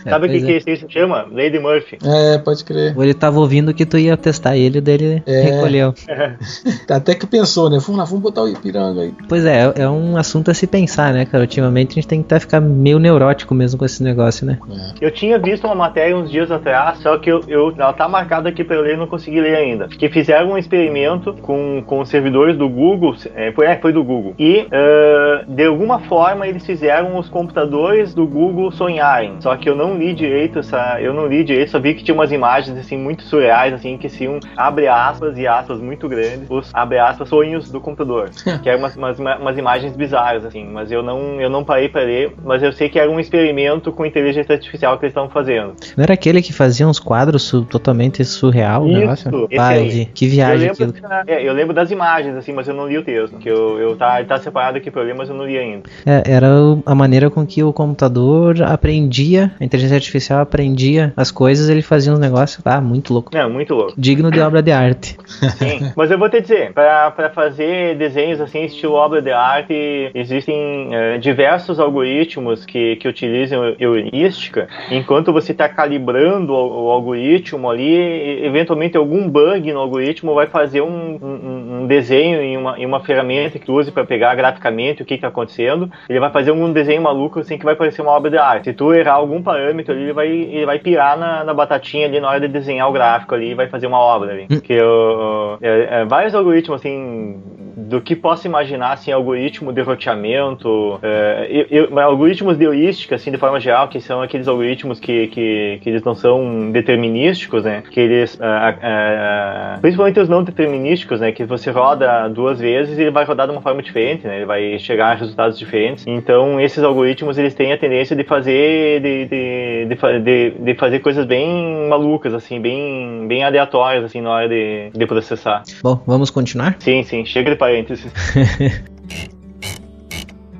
[0.04, 1.26] Sabe o que, pois que isso chama?
[1.30, 1.98] Lady Murphy.
[2.04, 2.94] É, pode crer.
[2.98, 5.40] Ele tava ouvindo que tu ia testar ele, daí ele É.
[5.42, 5.94] recolheu.
[6.90, 7.78] Até que pensou, né?
[7.80, 9.14] Vamos lá, vamos botar o Ipiranga aí.
[9.28, 11.42] Pois é, é um assunto a se pensar, né, cara?
[11.42, 14.58] Ultimamente a gente tem que tá, ficar meio neurótico mesmo com esse negócio, né?
[15.00, 18.48] Eu tinha visto uma matéria uns dias atrás, só que eu, eu- ela tá marcada
[18.48, 19.88] aqui pra eu ler e não consegui ler ainda.
[19.88, 24.04] Que fizeram um experimento com, com os servidores do Google, é, foi, é, foi do
[24.04, 24.34] Google.
[24.38, 29.36] E ah, de alguma forma eles fizeram os computadores do Google sonharem.
[29.40, 30.98] Só que eu não li direito essa.
[31.00, 34.08] Eu não li direito, só vi que tinha umas imagens assim muito surreais, assim, que
[34.08, 38.30] se um abre aspas e aspas muito grandes, os abre aspas sonhos do computador.
[38.62, 42.02] que eram umas, umas, umas imagens bizarras, assim, mas eu não, eu não parei pra
[42.02, 45.74] ler, mas eu sei que era um experimento com inteligência artificial que eles estavam fazendo.
[45.96, 49.48] Não era aquele que fazia uns quadros su- totalmente surreal, o Isso, negócio?
[49.50, 50.04] esse eu aí.
[50.06, 51.08] Que Eu viagem lembro, aquilo.
[51.08, 53.36] da- é, eu lembro das imagens, assim, mas eu não li o texto.
[53.38, 55.82] Que eu, eu tá, tá separado aqui pra eu ler, mas eu não li ainda.
[56.06, 61.30] É, era o- a maneira com que o computador aprendia, a inteligência artificial aprendia as
[61.30, 63.30] coisas, ele fazia uns negócios, ah, muito louco.
[63.34, 63.92] Não, muito louco.
[63.96, 65.16] Digno de obra de arte.
[65.58, 65.92] Sim.
[65.96, 71.18] Mas eu vou te dizer, pra fazer desenhos assim, estilo obra de arte, existem eh,
[71.18, 74.68] diversos algoritmos que, que utilizam heurística.
[74.90, 80.80] Enquanto você está calibrando o, o algoritmo ali, eventualmente algum bug no algoritmo vai fazer
[80.80, 85.02] um, um- um desenho em uma, em uma ferramenta que tu use para pegar graficamente
[85.02, 85.90] o que está acontecendo.
[86.08, 88.64] Ele vai fazer um desenho desenho maluco assim que vai parecer uma obra de arte.
[88.64, 92.20] Se tu errar algum parâmetro ali, ele vai, ele vai pirar na, na batatinha ali
[92.20, 94.46] na hora de desenhar o gráfico ali e vai fazer uma obra ali.
[94.46, 97.42] Porque uh, é, é, vários algoritmos assim
[97.88, 103.30] do que posso imaginar, assim, algoritmo de roteamento, é, eu, eu, algoritmos de heurística, assim,
[103.30, 107.82] de forma geral, que são aqueles algoritmos que, que, que eles não são determinísticos, né,
[107.90, 113.02] que eles, é, é, principalmente os não determinísticos, né, que você roda duas vezes e
[113.02, 116.06] ele vai rodar de uma forma diferente, né, ele vai chegar a resultados diferentes.
[116.06, 121.00] Então, esses algoritmos, eles têm a tendência de fazer, de, de, de, de, de fazer
[121.00, 125.62] coisas bem malucas, assim, bem, bem aleatórias, assim, na hora de, de processar.
[125.82, 126.76] Bom, vamos continuar?
[126.78, 128.12] Sim, sim, chega de parênteses.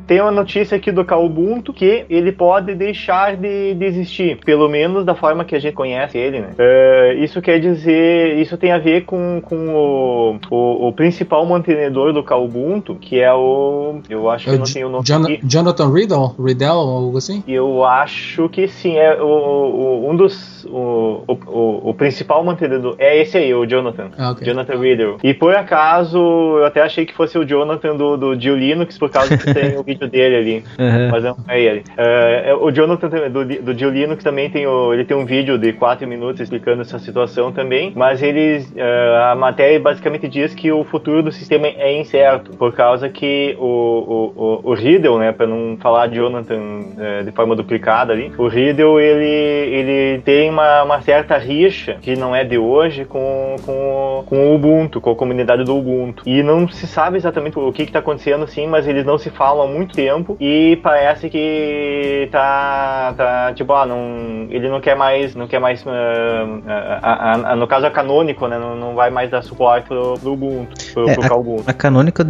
[0.06, 5.04] tem uma notícia aqui do Ubuntu que ele pode deixar de, de, existir, pelo menos
[5.04, 6.50] da forma que a gente conhece ele, né?
[6.58, 12.12] Uh, isso quer dizer, isso tem a ver com, com o, o, o principal mantenedor
[12.12, 15.04] do Ubuntu, que é o, eu acho que é não tem o nome.
[15.04, 17.42] John, Jonathan Riddle, Riddle ou algo assim?
[17.46, 23.20] Eu acho que sim, é o, o um dos, o, o, o, principal mantenedor é
[23.20, 24.46] esse aí, o Jonathan, ah, okay.
[24.46, 25.16] Jonathan Riddle.
[25.22, 29.10] E por acaso eu até achei que fosse o Jonathan do, do Geo Linux por
[29.10, 30.64] causa que tem o vídeo dele ali.
[30.78, 31.08] Uhum.
[31.10, 31.84] Mas não é ele.
[31.98, 36.06] Uh, o Jonathan do, do Linux também tem, o, ele tem um vídeo de 4
[36.06, 37.92] minutos explicando essa situação também.
[37.94, 38.70] Mas eles.
[38.72, 42.56] Uh, a matéria basicamente diz que o futuro do sistema é incerto.
[42.56, 47.24] Por causa que o, o, o, o Riddle, né, para não falar de Jonathan uh,
[47.24, 52.34] de forma duplicada ali, o Riddle ele, ele tem uma, uma certa rixa, que não
[52.34, 56.22] é de hoje, com, com, com o Ubuntu, com a comunidade do Ubuntu.
[56.26, 59.66] E não se sabe exatamente o que está acontecendo, sim, mas eles não se falam
[59.66, 65.34] há muito tempo e parece que tá, tá tipo, ah, não, ele não quer mais,
[65.34, 65.88] não quer mais, uh,
[67.02, 70.32] a, a, no caso a Canônico, né, não, não vai mais dar suporte pro, pro
[70.32, 72.26] Ubuntu, pro, é, pro A, a Canônica,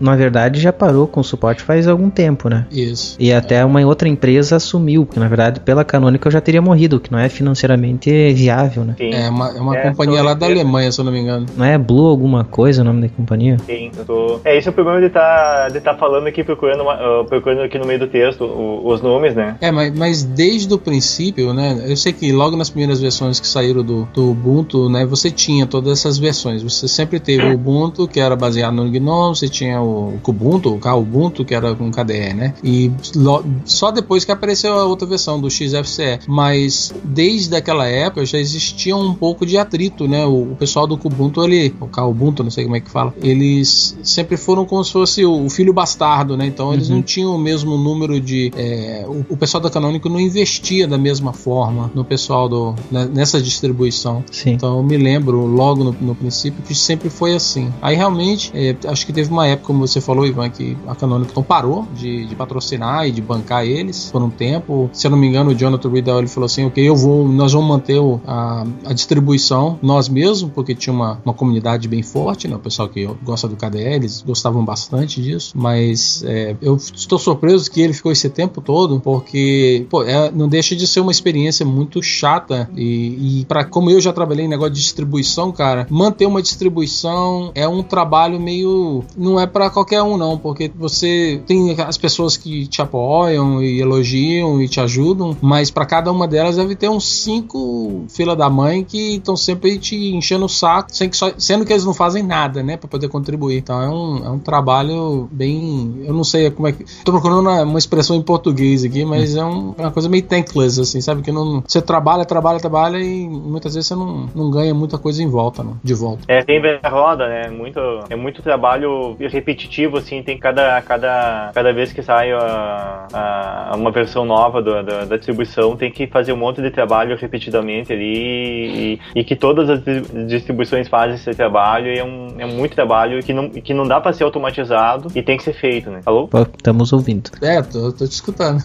[0.00, 2.66] na verdade, já parou com suporte faz algum tempo, né?
[2.70, 3.16] Isso.
[3.20, 6.98] E até uma outra empresa assumiu, porque na verdade pela Canônica eu já teria morrido,
[6.98, 8.94] que não é financeiramente viável, né?
[8.96, 9.12] Sim.
[9.12, 11.46] É uma, é uma é, companhia lá da Alemanha, se eu não me engano.
[11.56, 13.58] Não é Blue alguma coisa o nome da companhia?
[13.58, 14.40] Sim, eu tô...
[14.44, 15.20] É, esse é o problema de estar
[15.64, 19.00] tá, de tá falando aqui procurando uma, uh, procurando aqui no meio do texto os
[19.02, 19.56] nomes, né?
[19.60, 21.84] É, mas, mas desde o princípio, né?
[21.86, 25.06] Eu sei que logo nas primeiras versões que saíram do, do Ubuntu, né?
[25.06, 26.62] Você tinha todas essas versões.
[26.62, 30.78] Você sempre teve o Ubuntu, que era baseado no GNOME, você tinha o Kubuntu, o
[30.78, 32.54] Kubuntu, que era com KDE, né?
[32.62, 36.20] E lo, só depois que apareceu a outra versão do XFCE.
[36.26, 40.24] Mas desde aquela época já existia um pouco de atrito, né?
[40.24, 43.96] O, o pessoal do Kubuntu, ele, o Kubuntu, não sei como é que fala, eles
[44.02, 46.46] sempre foram como se fosse o, o filho bastardo, né?
[46.46, 46.96] Então eles uhum.
[46.96, 48.52] não tinham o mesmo número de.
[48.56, 53.08] É, o, o, pessoal da Canonical não investia da mesma forma no pessoal do, né,
[53.12, 54.24] nessa distribuição.
[54.30, 54.52] Sim.
[54.52, 57.72] Então eu me lembro logo no, no princípio que sempre foi assim.
[57.82, 61.32] Aí realmente, é, acho que teve uma época, como você falou, Ivan, que a Canonical
[61.32, 64.88] então, parou de, de, patrocinar e de bancar eles por um tempo.
[64.92, 67.52] Se eu não me engano, o Jonathan Riddle ele falou assim: ok, eu vou, nós
[67.52, 72.46] vamos manter o, a, a, distribuição nós mesmos, porque tinha uma, uma comunidade bem forte,
[72.46, 72.56] né?
[72.56, 77.70] O pessoal que gosta do KDE, eles gostavam bastante disso, mas é, eu estou surpreso
[77.70, 81.64] que ele ficou esse tempo todo, porque pô, é, não deixa de ser uma experiência
[81.64, 82.68] muito chata.
[82.76, 87.50] E, e para como eu já trabalhei em negócio de distribuição, cara, manter uma distribuição
[87.54, 89.04] é um trabalho meio.
[89.16, 93.80] Não é para qualquer um, não, porque você tem as pessoas que te apoiam e
[93.80, 98.48] elogiam e te ajudam, mas para cada uma delas deve ter uns cinco fila da
[98.48, 102.22] mãe que estão sempre te enchendo o saco, que só, sendo que eles não fazem
[102.22, 103.58] nada, né, para poder contribuir.
[103.58, 106.02] Então é um, é um trabalho bem.
[106.04, 106.84] Eu não sei como é que.
[107.04, 110.22] Tô procurando uma, uma expressão em português aqui, mas é, um, é uma coisa meio
[110.22, 111.22] thankless, assim, sabe?
[111.22, 115.22] Que não, você trabalha, trabalha, trabalha e muitas vezes você não, não ganha muita coisa
[115.22, 116.24] em volta, não, de volta.
[116.28, 117.48] É, tem a roda, né?
[117.50, 123.76] Muito, é muito trabalho repetitivo, assim, tem cada, cada, cada vez que sai a, a
[123.76, 127.92] uma versão nova do, da, da, distribuição, tem que fazer um monte de trabalho repetidamente
[127.92, 129.80] ali e, e que todas as
[130.26, 134.00] distribuições fazem esse trabalho e é, um, é muito trabalho que não, que não dá
[134.00, 136.00] para ser automatizado e tem que ser feito, né?
[136.06, 136.28] Alô?
[136.56, 137.30] Estamos ouvindo.
[137.40, 138.62] É, tô, tô te escutando.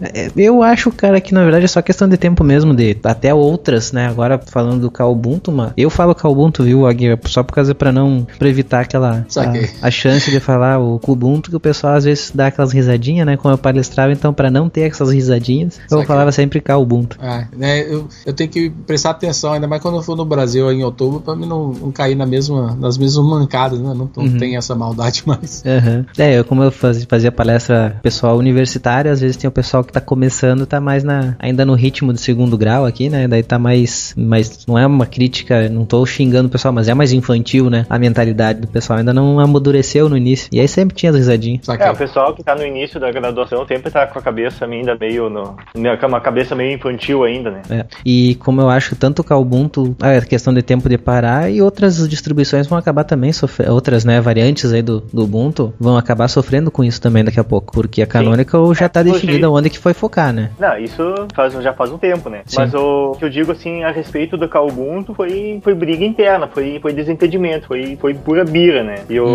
[0.00, 3.32] É, eu acho, cara, que na verdade é só questão de tempo mesmo, de até
[3.34, 4.06] outras, né?
[4.06, 5.72] Agora falando do Calbunto, mano.
[5.76, 7.18] Eu falo Calbunto, viu, Aguirre?
[7.26, 11.50] Só por causa pra não pra evitar aquela a, a, chance de falar o Kubuntu,
[11.50, 13.36] que o pessoal às vezes dá aquelas risadinhas, né?
[13.36, 17.16] Como eu palestrava, então pra não ter essas risadinhas, eu falava sempre Calbunto.
[17.20, 17.80] Ah, né?
[17.82, 21.20] Eu, eu tenho que prestar atenção, ainda mais quando eu for no Brasil em outubro,
[21.20, 23.88] pra mim não, não cair na mesma, nas mesmas mancadas, né?
[23.88, 24.38] Não, não uhum.
[24.38, 25.62] tem essa maldade mais.
[25.64, 26.04] Uhum.
[26.16, 29.92] É, eu, como eu fazia, fazia palestra pessoal universitário, às vezes tem o pessoal que
[29.92, 33.26] tá começando, tá mais na ainda no ritmo de segundo grau aqui, né?
[33.26, 36.94] Daí tá mais, mais não é uma crítica, não tô xingando o pessoal, mas é
[36.94, 37.84] mais infantil, né?
[37.90, 40.48] A mentalidade do pessoal ainda não amadureceu no início.
[40.52, 41.68] E aí sempre tinha as risadinhas.
[41.68, 44.96] É, o pessoal que tá no início da graduação sempre tá com a cabeça ainda
[44.96, 45.56] meio no,
[46.00, 47.62] com uma cabeça meio infantil ainda, né?
[47.68, 47.84] É.
[48.04, 52.08] E como eu acho tanto o Ubuntu, a questão de tempo de parar e outras
[52.08, 56.70] distribuições vão acabar também sofrendo, outras, né, variantes aí do, do Ubuntu vão acabar sofrendo
[56.70, 58.74] com isso também daqui a pouco, porque a Canonical Sim.
[58.74, 60.50] já tá é, definida onde que foi focar, né?
[60.58, 61.02] Não, isso
[61.34, 62.42] faz, já faz um tempo, né?
[62.46, 62.56] Sim.
[62.58, 66.78] Mas o que eu digo assim a respeito do Ubuntu foi, foi briga interna, foi,
[66.80, 68.96] foi desentendimento, foi, foi pura bira, né?
[69.08, 69.26] E o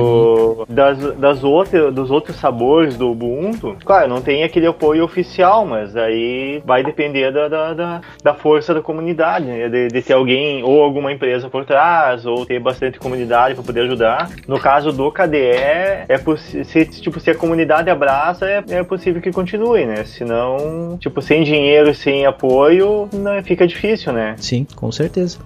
[0.59, 0.65] uhum.
[0.67, 5.95] das, das outras, dos outros sabores do Ubuntu, claro, não tem aquele apoio oficial, mas
[5.95, 9.69] aí vai depender da, da, da, da força da comunidade, né?
[9.69, 13.81] De, de, ter alguém ou alguma empresa por trás, ou ter bastante comunidade para poder
[13.81, 14.29] ajudar.
[14.47, 15.37] No caso do KDE,
[16.07, 16.19] é
[16.63, 17.52] se, tipo, se a comunidade
[17.89, 20.03] abraça, é, é possível que continue, né?
[20.05, 24.35] Senão, tipo, sem dinheiro sem apoio, né, fica difícil, né?
[24.37, 25.37] Sim, com certeza.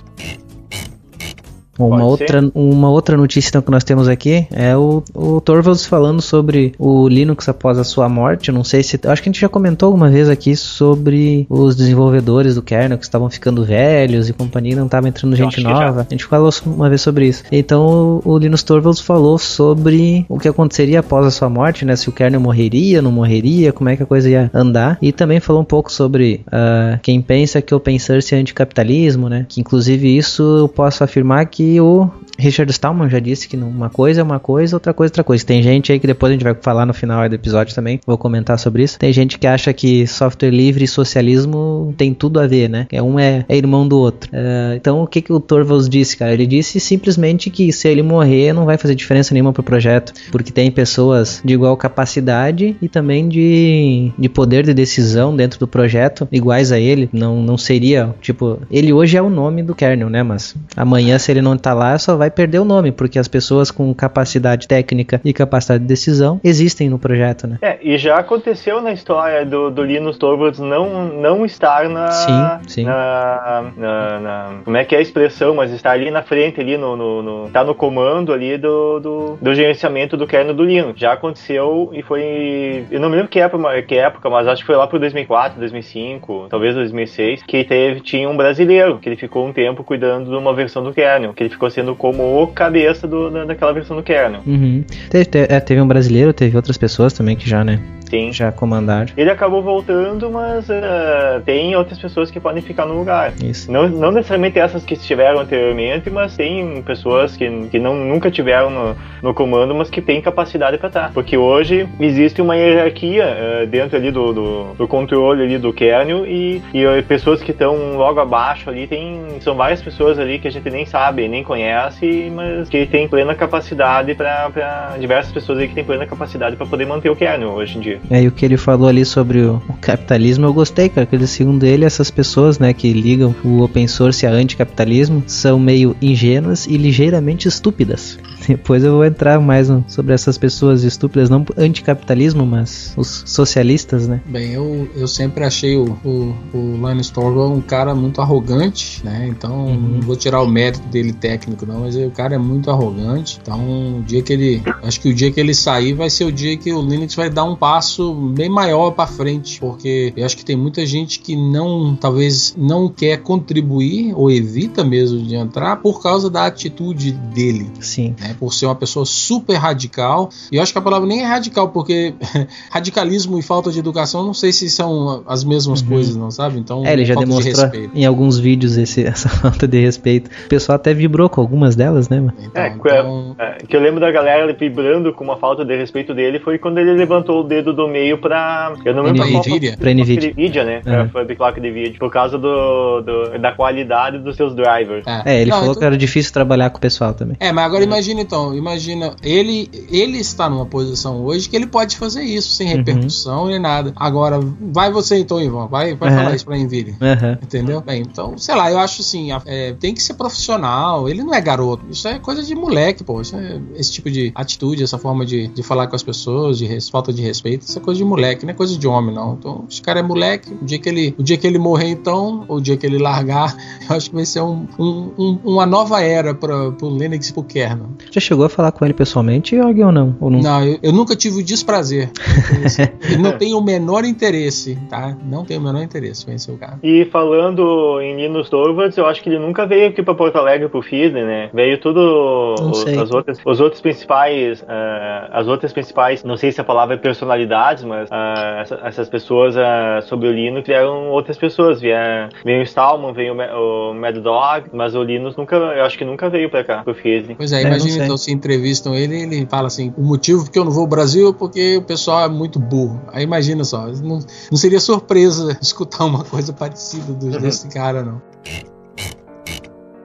[1.78, 6.22] Uma outra, uma outra notícia então, que nós temos aqui é o, o Torvalds falando
[6.22, 8.50] sobre o Linux após a sua morte.
[8.50, 9.00] Eu não sei se.
[9.06, 13.04] Acho que a gente já comentou alguma vez aqui sobre os desenvolvedores do kernel que
[13.04, 16.06] estavam ficando velhos e companhia, não estava entrando gente nova.
[16.10, 17.44] A gente falou uma vez sobre isso.
[17.52, 21.96] Então o, o Linus Torvalds falou sobre o que aconteceria após a sua morte, né?
[21.96, 24.98] Se o kernel morreria, não morreria, como é que a coisa ia andar.
[25.02, 29.30] E também falou um pouco sobre uh, quem pensa que o open source é anticapitalismo,
[29.30, 29.46] né?
[29.48, 34.22] Que inclusive isso eu posso afirmar que o Richard Stallman já disse que uma coisa
[34.22, 35.46] é uma coisa, outra coisa é outra coisa.
[35.46, 38.18] Tem gente aí que depois a gente vai falar no final do episódio também, vou
[38.18, 39.00] comentar sobre isso.
[39.00, 42.86] Tem gente que acha que software livre e socialismo tem tudo a ver, né?
[42.90, 44.30] Que um é, é irmão do outro.
[44.32, 46.34] Uh, então o que, que o Torvalds disse, cara?
[46.34, 50.52] Ele disse simplesmente que se ele morrer não vai fazer diferença nenhuma pro projeto, porque
[50.52, 56.28] tem pessoas de igual capacidade e também de, de poder de decisão dentro do projeto
[56.32, 57.10] iguais a ele.
[57.12, 60.24] Não, não seria, tipo, ele hoje é o nome do kernel, né?
[60.24, 63.72] Mas amanhã se ele não tá lá, só vai perder o nome, porque as pessoas
[63.72, 67.58] com capacidade técnica e capacidade de decisão existem no projeto, né?
[67.62, 72.68] É, e já aconteceu na história do, do Linus Torvalds não, não estar na, sim,
[72.68, 72.84] sim.
[72.84, 76.78] Na, na, na, Como é que é a expressão, mas estar ali na frente, ali
[76.78, 76.96] no.
[76.96, 81.00] no, no tá no comando ali do, do, do, gerenciamento do kernel do Linux.
[81.00, 82.86] Já aconteceu e foi.
[82.92, 85.60] Eu não me lembro que época, que época, mas acho que foi lá pro 2004,
[85.60, 90.36] 2005, talvez 2006, que teve, tinha um brasileiro, que ele ficou um tempo cuidando de
[90.36, 93.96] uma versão do kernel, que ele ficou sendo como o cabeça do, da, daquela versão
[93.96, 94.42] do kernel.
[94.46, 94.84] Uhum.
[95.10, 97.80] Teve, teve, é, teve um brasileiro, teve outras pessoas também que já, né?
[98.10, 98.32] Sim.
[98.32, 99.08] Já comandaram.
[99.16, 103.34] Ele acabou voltando, mas uh, tem outras pessoas que podem ficar no lugar.
[103.44, 103.72] Isso.
[103.72, 108.70] Não, não necessariamente essas que estiveram anteriormente, mas tem pessoas que, que não, nunca tiveram
[108.70, 111.14] no, no comando, mas que têm capacidade para estar.
[111.14, 113.26] Porque hoje existe uma hierarquia
[113.64, 117.52] uh, dentro ali do, do, do, controle ali do kernel e, e uh, pessoas que
[117.52, 121.44] estão logo abaixo ali, tem, são várias pessoas ali que a gente nem sabe, nem
[121.44, 126.66] conhece, mas que tem plena capacidade para diversas pessoas aí que têm plena capacidade para
[126.66, 127.97] poder manter o kernel hoje em dia.
[128.10, 131.28] É, e o que ele falou ali sobre o, o capitalismo, eu gostei, cara, que
[131.28, 136.66] segundo ele, essas pessoas, né, que ligam o open source a anticapitalismo são meio ingênuas
[136.68, 138.18] e ligeiramente estúpidas.
[138.68, 144.22] Depois eu vou entrar mais sobre essas pessoas estúpidas, não anticapitalismo, mas os socialistas, né?
[144.26, 149.28] Bem, eu, eu sempre achei o, o, o um cara muito arrogante, né?
[149.28, 149.80] Então uhum.
[149.80, 153.40] não vou tirar o mérito dele técnico, não, mas o cara é muito arrogante.
[153.42, 154.62] Então, o dia que ele.
[154.84, 157.30] Acho que o dia que ele sair vai ser o dia que o Linux vai
[157.30, 161.36] dar um passo bem maior para frente, porque eu acho que tem muita gente que
[161.36, 167.70] não, talvez não quer contribuir ou evita mesmo de entrar por causa da atitude dele.
[167.80, 168.16] Sim.
[168.20, 168.36] Né?
[168.38, 170.30] Por ser uma pessoa super radical.
[170.52, 172.14] E eu acho que a palavra nem é radical, porque
[172.72, 175.88] radicalismo e falta de educação não sei se são as mesmas uhum.
[175.88, 176.60] coisas, não sabe?
[176.60, 180.30] Então, é, ele já demonstrou de em alguns vídeos esse, essa falta de respeito.
[180.46, 182.34] O pessoal até vibrou com algumas delas, né, mano?
[182.40, 183.36] Então, é, então...
[183.40, 186.78] É, que eu lembro da galera vibrando com uma falta de respeito dele foi quando
[186.78, 188.74] ele levantou o dedo do meio pra.
[188.86, 189.72] Eu não lembro Nvidia.
[189.72, 190.32] Qual, pra Nvidia.
[190.32, 190.78] Nvidia, né?
[190.78, 191.10] Uhum.
[191.10, 192.00] Pra, pra placa de vídeo.
[192.00, 195.06] Por causa do, do, da qualidade dos seus drivers.
[195.06, 195.82] É, é ele não, falou então...
[195.82, 197.38] que era difícil trabalhar com o pessoal também.
[197.40, 201.98] É, mas agora imagine então, imagina, ele, ele está numa posição hoje que ele pode
[201.98, 202.78] fazer isso sem uhum.
[202.78, 203.48] repercussão uhum.
[203.48, 203.94] nem nada.
[203.96, 206.18] Agora, vai você então, Ivan, vai, vai uhum.
[206.18, 206.94] falar isso pra Nvidia.
[207.00, 207.32] Uhum.
[207.42, 207.82] Entendeu?
[207.82, 211.40] Bem, então, sei lá, eu acho assim, é, tem que ser profissional, ele não é
[211.40, 215.48] garoto, isso é coisa de moleque, pô, é, esse tipo de atitude, essa forma de,
[215.48, 218.46] de falar com as pessoas, de res, falta de respeito, isso é coisa de moleque,
[218.46, 219.36] não é coisa de homem, não.
[219.36, 222.44] Então, esse cara é moleque, o dia que ele, o dia que ele morrer, então,
[222.50, 223.56] ou o dia que ele largar,
[223.90, 227.34] eu acho que vai ser um, um, um, uma nova era para o Linux e
[227.34, 227.90] pro kernel.
[228.18, 230.16] Já chegou a falar com ele pessoalmente, alguém ou não?
[230.20, 230.40] Ou não?
[230.42, 232.10] Não, eu, eu nunca tive o desprazer.
[233.12, 235.16] Eu não tenho o menor interesse, tá?
[235.24, 236.80] Não tenho o menor interesse em conhecer o cara.
[236.84, 240.68] E falando em Linus Torvalds, eu acho que ele nunca veio aqui pra Porto Alegre
[240.70, 241.50] pro FISNE, né?
[241.54, 246.60] Veio tudo os, as outras, os outros principais, ah, as outras principais, não sei se
[246.60, 251.38] a palavra é personalidades, mas ah, essa- essas pessoas ah, sobre o Linux vieram outras
[251.38, 255.84] pessoas, vieram, veio o Stallman, veio o, o Mad Dog, mas o Linus nunca, eu
[255.86, 257.36] acho que nunca veio pra cá, pro FISNE.
[257.36, 258.07] Pois é, É, imagina sei.
[258.08, 261.30] Então se entrevistam ele ele fala assim: o motivo porque eu não vou ao Brasil
[261.30, 263.02] é porque o pessoal é muito burro.
[263.12, 264.20] Aí imagina só, não,
[264.52, 268.22] não seria surpresa escutar uma coisa parecida do- desse cara, não.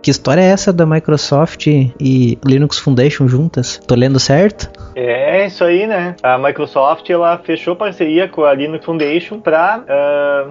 [0.03, 3.80] Que história é essa da Microsoft e Linux Foundation juntas?
[3.86, 4.68] Tô lendo certo?
[4.95, 6.14] É isso aí, né?
[6.22, 9.82] A Microsoft ela fechou parceria com a Linux Foundation para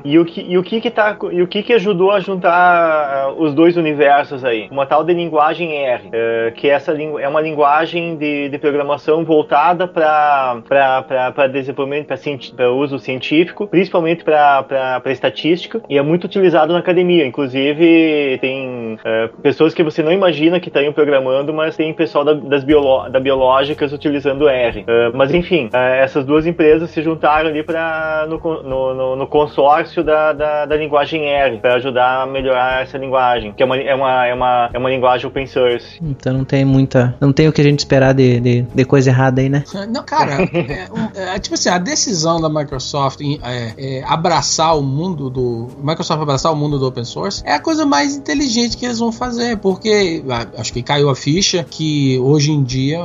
[0.04, 2.52] e o que e o que que tá e o que que ajudou a juntar
[2.52, 4.68] ah, os dois universos aí?
[4.72, 9.24] Uma tal de linguagem R, ah, que essa lingu- é uma linguagem de, de programação
[9.24, 12.08] voltada para para desenvolvimento
[12.56, 17.26] para uso científico, principalmente para estatística e é muito utilizado na academia.
[17.26, 22.34] Inclusive tem ah, pessoas que você não imagina que estariam programando, mas tem pessoal da,
[22.34, 24.84] das biolo, da biológicas utilizando R.
[24.88, 29.28] Ah, mas enfim, ah, essas duas empresas se juntaram ali para no, no, no- no
[29.28, 33.78] consórcio da, da, da linguagem R para ajudar a melhorar essa linguagem, que é uma,
[33.78, 36.00] é uma, é uma, é uma linguagem open source.
[36.02, 37.16] Então não tem muita.
[37.20, 39.64] Não tem o que a gente esperar de, de, de coisa errada aí, né?
[39.90, 44.78] Não, cara, é, um- é, tipo assim, a decisão da Microsoft em é, é, abraçar
[44.78, 45.68] o mundo do.
[45.82, 49.12] Microsoft abraçar o mundo do open source é a coisa mais inteligente que eles vão
[49.12, 53.00] fazer, porque ah, acho que caiu a ficha que hoje em dia,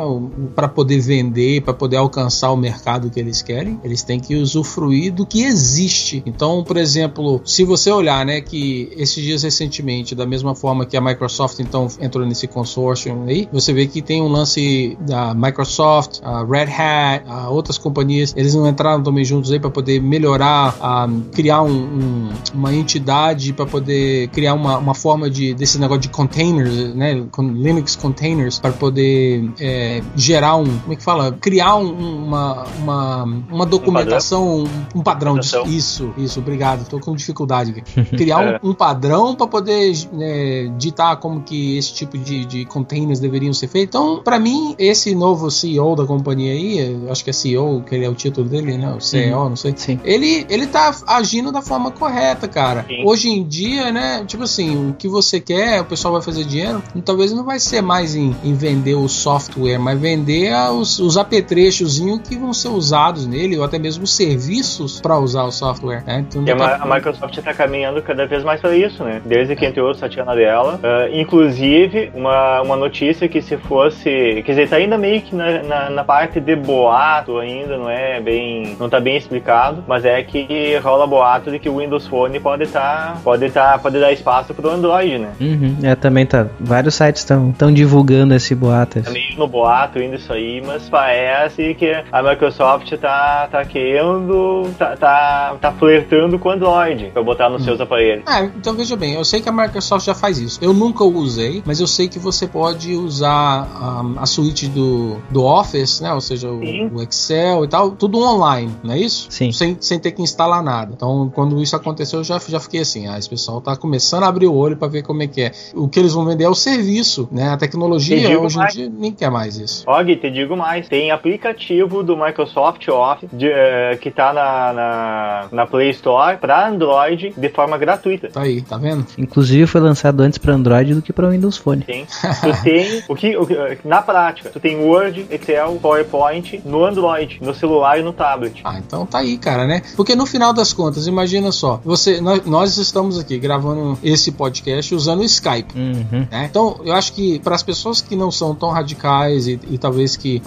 [0.55, 5.13] para poder vender, para poder alcançar o mercado que eles querem, eles têm que usufruir
[5.13, 6.23] do que existe.
[6.27, 10.97] Então, por exemplo, se você olhar, né, que esses dias recentemente, da mesma forma que
[10.97, 16.21] a Microsoft então entrou nesse consórcio aí, você vê que tem um lance da Microsoft,
[16.23, 20.77] a Red Hat, a outras companhias, eles não entraram também juntos aí para poder melhorar,
[20.81, 26.03] a, criar um- um- uma entidade para poder criar uma, uma forma de desse negócio
[26.03, 31.33] de containers, né, com Linux containers para poder é, gerar um, como é que fala,
[31.41, 34.65] criar um- uma, uma, uma documentação, um,
[34.97, 35.65] um padrão, Documentação.
[35.67, 37.83] isso, isso, obrigado, tô com dificuldade
[38.17, 43.21] criar um, um padrão para poder né, ditar como que esse tipo de, de containers
[43.21, 43.87] deveriam ser feitos.
[43.99, 48.05] Então, para mim, esse novo CEO da companhia aí, acho que é CEO, que ele
[48.05, 48.93] é o título dele, né?
[48.93, 49.73] O CEO, não sei.
[49.77, 50.01] Sim.
[50.05, 52.85] Ele, ele tá agindo da forma correta, cara.
[52.89, 53.05] Sim.
[53.07, 54.25] Hoje em dia, né?
[54.27, 56.83] Tipo assim, o que você quer, o pessoal vai fazer dinheiro.
[57.05, 61.17] talvez não vai ser mais em, em vender o software, mas vender a- os, os
[61.17, 66.03] apetrechozinhos que vão ser usados nele, ou até mesmo os serviços para usar o software.
[66.07, 66.25] Né?
[66.29, 69.21] Então, E a, daqui a Microsoft está caminhando cada vez mais para isso, né?
[69.25, 70.79] Desde que entrou o Satya Nadella.
[70.83, 74.43] Ah, inclusive, uma, uma notícia que se fosse...
[74.45, 78.21] Quer dizer, tá ainda meio que na, na, na parte de boato ainda, não é
[78.21, 78.77] bem...
[78.79, 82.65] Não tá bem explicado, mas é que rola boato de que o Windows Phone pode
[82.65, 83.21] estar...
[83.23, 85.33] pode, tá, pode dar espaço pro Android, né?
[85.41, 85.77] Uhum.
[85.83, 86.47] É, também tá.
[86.61, 89.03] Vários sites estão divulgando esse boato.
[89.03, 94.71] Tá meio no boato ainda isso aí, mas parece que a Microsoft tá, tá querendo...
[94.79, 98.25] Tá, tá, tá flertando com o Android pra botar nos seus aparelhos.
[98.27, 100.59] Ah, então veja bem, eu sei que a Microsoft já faz isso.
[100.63, 103.67] Eu nunca o usei, mas eu sei que você pode usar
[104.05, 106.13] um, a suíte do, do Office, né?
[106.13, 106.61] Ou seja, o,
[106.97, 109.27] o Excel e tal, tudo online, não é isso?
[109.31, 109.53] Sim.
[109.53, 110.93] Sem, sem ter que instalar nada.
[110.95, 114.29] Então, quando isso aconteceu, eu já, já fiquei assim, ah, esse pessoal tá começando a
[114.29, 115.53] abrir o olho para ver como é que é.
[115.75, 117.49] O que eles vão vender é o serviço, né?
[117.49, 119.85] A Te tecnologia, hoje em dia, nem quer mais isso.
[119.89, 125.47] Og, te digo mais, tem aplicativo do Microsoft Office de, eh, que tá na, na,
[125.53, 128.29] na Play Store para Android de forma gratuita.
[128.29, 129.07] Tá aí, tá vendo?
[129.19, 131.83] Inclusive foi lançado antes para Android do que para Windows Phone.
[131.83, 132.07] Tem.
[132.07, 136.85] Tu tem o que, o que- eh, na prática, tu tem Word, Excel, PowerPoint no
[136.85, 138.61] Android, no celular e no tablet.
[138.65, 139.83] Ah, então tá aí, cara, né?
[139.97, 144.95] Porque no final das contas, imagina só, você, nós, nós estamos aqui gravando esse podcast
[144.95, 145.77] usando o Skype.
[145.77, 146.27] Uhum.
[146.31, 146.47] né?
[146.51, 150.17] Então, eu acho que para as pessoas que não são tão radicais e, e talvez
[150.17, 150.43] que.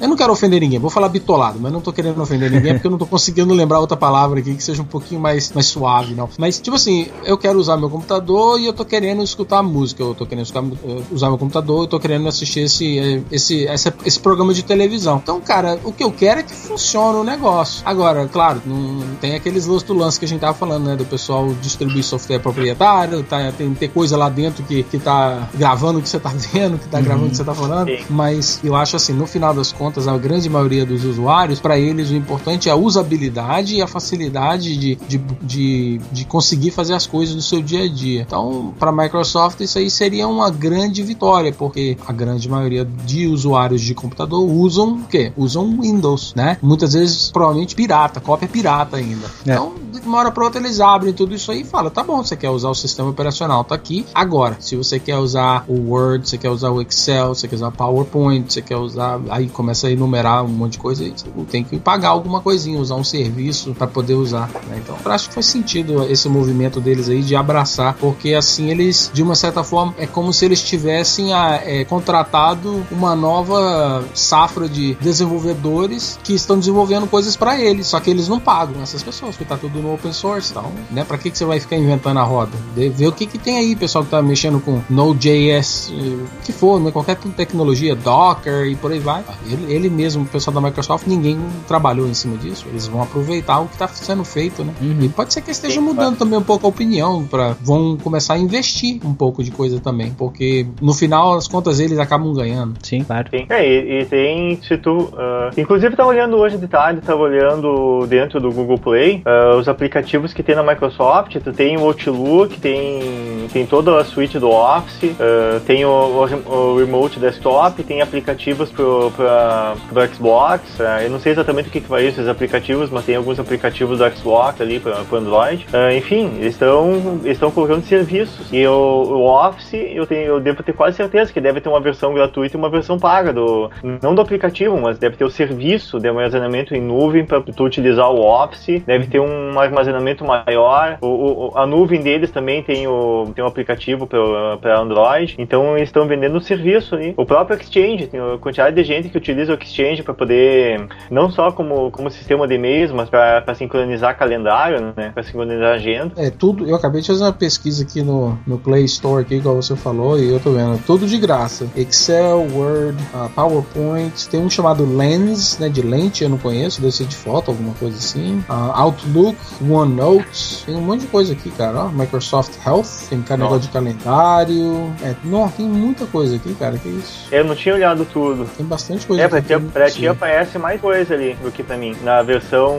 [0.00, 2.86] Eu não quero ofender ninguém, vou falar bitolado, mas não tô querendo ofender ninguém porque
[2.86, 6.14] eu não tô conseguindo lembrar outra palavra aqui que seja um pouquinho mais, mais suave,
[6.14, 6.28] não.
[6.38, 10.14] Mas, tipo assim, eu quero usar meu computador e eu tô querendo escutar música, eu
[10.14, 13.94] tô querendo escutar, eh, usar meu computador, eu tô querendo assistir esse, eh, esse, essa-
[14.04, 15.20] esse programa de televisão.
[15.22, 17.82] Então, cara, o que eu quero é que funcione o negócio.
[17.84, 20.96] Agora, claro, não tem aqueles lance do lance que a gente tava falando, né?
[20.96, 25.98] Do pessoal distribuir software proprietário, tá, tem ter coisa lá dentro que, que tá gravando
[25.98, 27.88] o que você tá vendo, que tá gravando o que você tá falando.
[27.88, 28.04] Sim.
[28.10, 31.78] Mas eu acho assim, no final final das contas, a grande maioria dos usuários, para
[31.78, 36.94] eles o importante é a usabilidade e a facilidade de, de, de, de conseguir fazer
[36.94, 38.22] as coisas no seu dia a dia.
[38.22, 43.26] Então, para a Microsoft, isso aí seria uma grande vitória, porque a grande maioria de
[43.26, 45.32] usuários de computador usam o quê?
[45.36, 46.58] Usam Windows, né?
[46.60, 49.26] Muitas vezes, provavelmente pirata, cópia pirata ainda.
[49.46, 49.52] É.
[49.52, 52.22] Então, de uma hora para outra, eles abrem tudo isso aí e falam: tá bom,
[52.22, 54.04] você quer usar o sistema operacional, tá aqui.
[54.14, 57.68] Agora, se você quer usar o Word, você quer usar o Excel, você quer usar
[57.68, 59.20] o PowerPoint, você quer usar.
[59.44, 62.94] Aí começa a enumerar um monte de coisa, você tem que pagar alguma coisinha, usar
[62.94, 64.48] um serviço para poder usar.
[64.66, 64.80] Né?
[64.82, 69.10] Então, eu acho que faz sentido esse movimento deles aí de abraçar, porque assim eles,
[69.12, 74.68] de uma certa forma, é como se eles tivessem a, é, contratado uma nova safra
[74.68, 79.36] de desenvolvedores que estão desenvolvendo coisas para eles, só que eles não pagam essas pessoas,
[79.36, 80.50] porque tá tudo no open source.
[80.50, 82.52] Então, né, para que, que você vai ficar inventando a roda?
[82.74, 86.80] Ver o que, que tem aí, pessoal que tá mexendo com Node.js, o que for,
[86.80, 89.24] né, qualquer tecnologia, Docker e por aí vai.
[89.46, 92.66] Ele, ele mesmo, o pessoal da Microsoft, ninguém trabalhou em cima disso.
[92.68, 94.72] Eles vão aproveitar o que está sendo feito, né?
[94.80, 95.02] Uhum.
[95.02, 98.38] E pode ser que esteja mudando também um pouco a opinião, para vão começar a
[98.38, 102.74] investir um pouco de coisa também, porque no final as contas eles acabam ganhando.
[102.82, 103.28] Sim, claro.
[103.30, 103.46] Sim.
[103.48, 108.06] É, e, e tem, se tu, uh, inclusive tá olhando hoje de tarde, tava olhando
[108.06, 112.58] dentro do Google Play uh, os aplicativos que tem na Microsoft, tu tem o Outlook,
[112.60, 118.00] tem, tem toda a suite do Office, uh, tem o, o, o, Remote Desktop, tem
[118.00, 122.90] aplicativos pro, pra, pro Xbox, eu não sei exatamente o que, que vai esses aplicativos,
[122.90, 125.66] mas tem alguns aplicativos do Xbox ali para o Android.
[125.96, 128.52] enfim, eles estão estão colocando serviços.
[128.52, 131.80] E o, o Office, eu, tenho, eu devo ter quase certeza que deve ter uma
[131.80, 133.70] versão gratuita e uma versão paga, do,
[134.02, 138.10] não do aplicativo, mas deve ter o serviço de armazenamento em nuvem para tu utilizar
[138.10, 140.98] o Office, deve ter um armazenamento maior.
[141.00, 145.88] O, o, a nuvem deles também tem o, tem um aplicativo para Android, então eles
[145.88, 147.14] estão vendendo o serviço ali.
[147.16, 151.30] O próprio Exchange, tem a quantidade de gente que utiliza o Exchange para poder, não
[151.30, 155.10] só como, como sistema de e-mails, mas para sincronizar calendário, né?
[155.14, 156.12] Para sincronizar agenda.
[156.16, 156.68] É, tudo.
[156.68, 160.18] Eu acabei de fazer uma pesquisa aqui no, no Play Store, aqui, igual você falou,
[160.18, 160.82] e eu tô vendo.
[160.84, 161.68] Tudo de graça.
[161.76, 164.28] Excel, Word, uh, PowerPoint.
[164.28, 165.68] Tem um chamado Lens, né?
[165.68, 168.38] De lente, eu não conheço, deve ser de foto, alguma coisa assim.
[168.48, 169.38] Uh, Outlook,
[169.68, 170.64] OneNote.
[170.66, 171.84] Tem um monte de coisa aqui, cara.
[171.84, 174.92] Ó, Microsoft Health, tem cara negócio de calendário.
[175.02, 176.76] É, não, tem muita coisa aqui, cara.
[176.78, 177.28] Que isso?
[177.30, 178.44] Eu não tinha olhado tudo.
[178.56, 179.22] Tem bastante coisa.
[179.22, 181.94] É, pra, ti, pra ti aparece mais coisa ali do que pra mim.
[182.02, 182.76] Na versão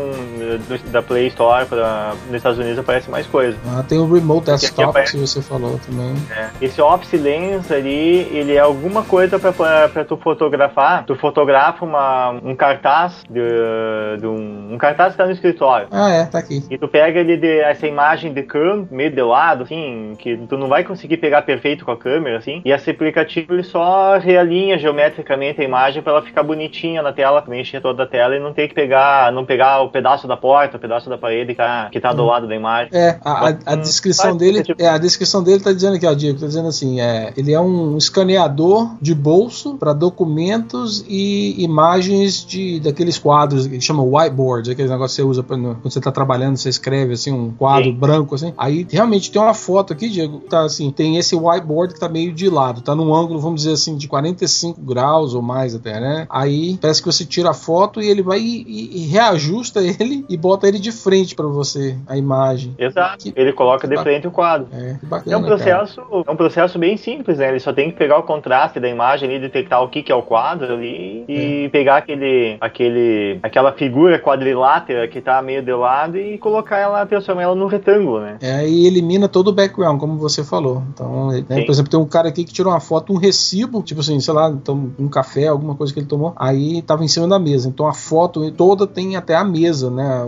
[0.67, 3.57] do, da Play Store pra, nos Estados Unidos aparece mais coisa.
[3.67, 6.13] Ah, tem o Remote Desktop que você falou também.
[6.35, 6.49] É.
[6.61, 11.05] Esse Office Lens ali, ele é alguma coisa pra, pra, pra tu fotografar.
[11.05, 15.87] Tu fotografa uma, um cartaz de, de um, um cartaz que tá no escritório.
[15.91, 16.63] Ah, é, tá aqui.
[16.69, 20.57] E tu pega ele de, essa imagem de câmera, meio de lado, assim, que tu
[20.57, 22.61] não vai conseguir pegar perfeito com a câmera, assim.
[22.65, 27.41] E esse aplicativo ele só realinha geometricamente a imagem pra ela ficar bonitinha na tela,
[27.41, 30.77] preencher toda a tela e não ter que pegar, não pegar o pedaço da porta,
[30.77, 32.27] o pedaço da parede que tá, que tá do hum.
[32.27, 32.89] lado da imagem.
[32.93, 36.39] É, a, a, a descrição dele, é, a descrição dele tá dizendo aqui, ó, Diego,
[36.39, 42.79] tá dizendo assim, é, ele é um escaneador de bolso para documentos e imagens de
[42.79, 46.11] daqueles quadros que chama whiteboard, aquele negócio que você usa pra, no, quando você tá
[46.11, 47.97] trabalhando, você escreve assim um quadro Sim.
[47.97, 48.53] branco assim.
[48.57, 52.33] Aí realmente tem uma foto aqui, Diego, tá assim, tem esse whiteboard que tá meio
[52.33, 56.04] de lado, tá num ângulo, vamos dizer assim, de 45 graus ou mais até, né?
[56.29, 60.25] Aí parece que você tira a foto e ele vai e, e, e reajusta ele
[60.29, 62.75] e bota ele de frente para você a imagem.
[62.77, 63.23] Exato.
[63.23, 64.67] Que, ele coloca de frente o quadro.
[64.71, 66.23] É, bacana, é um processo, cara.
[66.27, 67.49] é um processo bem simples, né?
[67.49, 70.15] Ele só tem que pegar o contraste da imagem ali, detectar o que, que é
[70.15, 71.69] o quadro ali e é.
[71.69, 77.43] pegar aquele, aquele, aquela figura quadrilátera que tá meio de lado e colocar ela, transformar
[77.43, 78.37] ela num retângulo, né?
[78.41, 80.83] É, e elimina todo o background, como você falou.
[80.93, 84.01] Então, né, por exemplo, tem um cara aqui que tirou uma foto, um recibo, tipo
[84.01, 87.27] assim, sei lá, então, um café, alguma coisa que ele tomou, aí tava em cima
[87.27, 87.67] da mesa.
[87.67, 90.27] Então a foto toda tem até a mesa, né?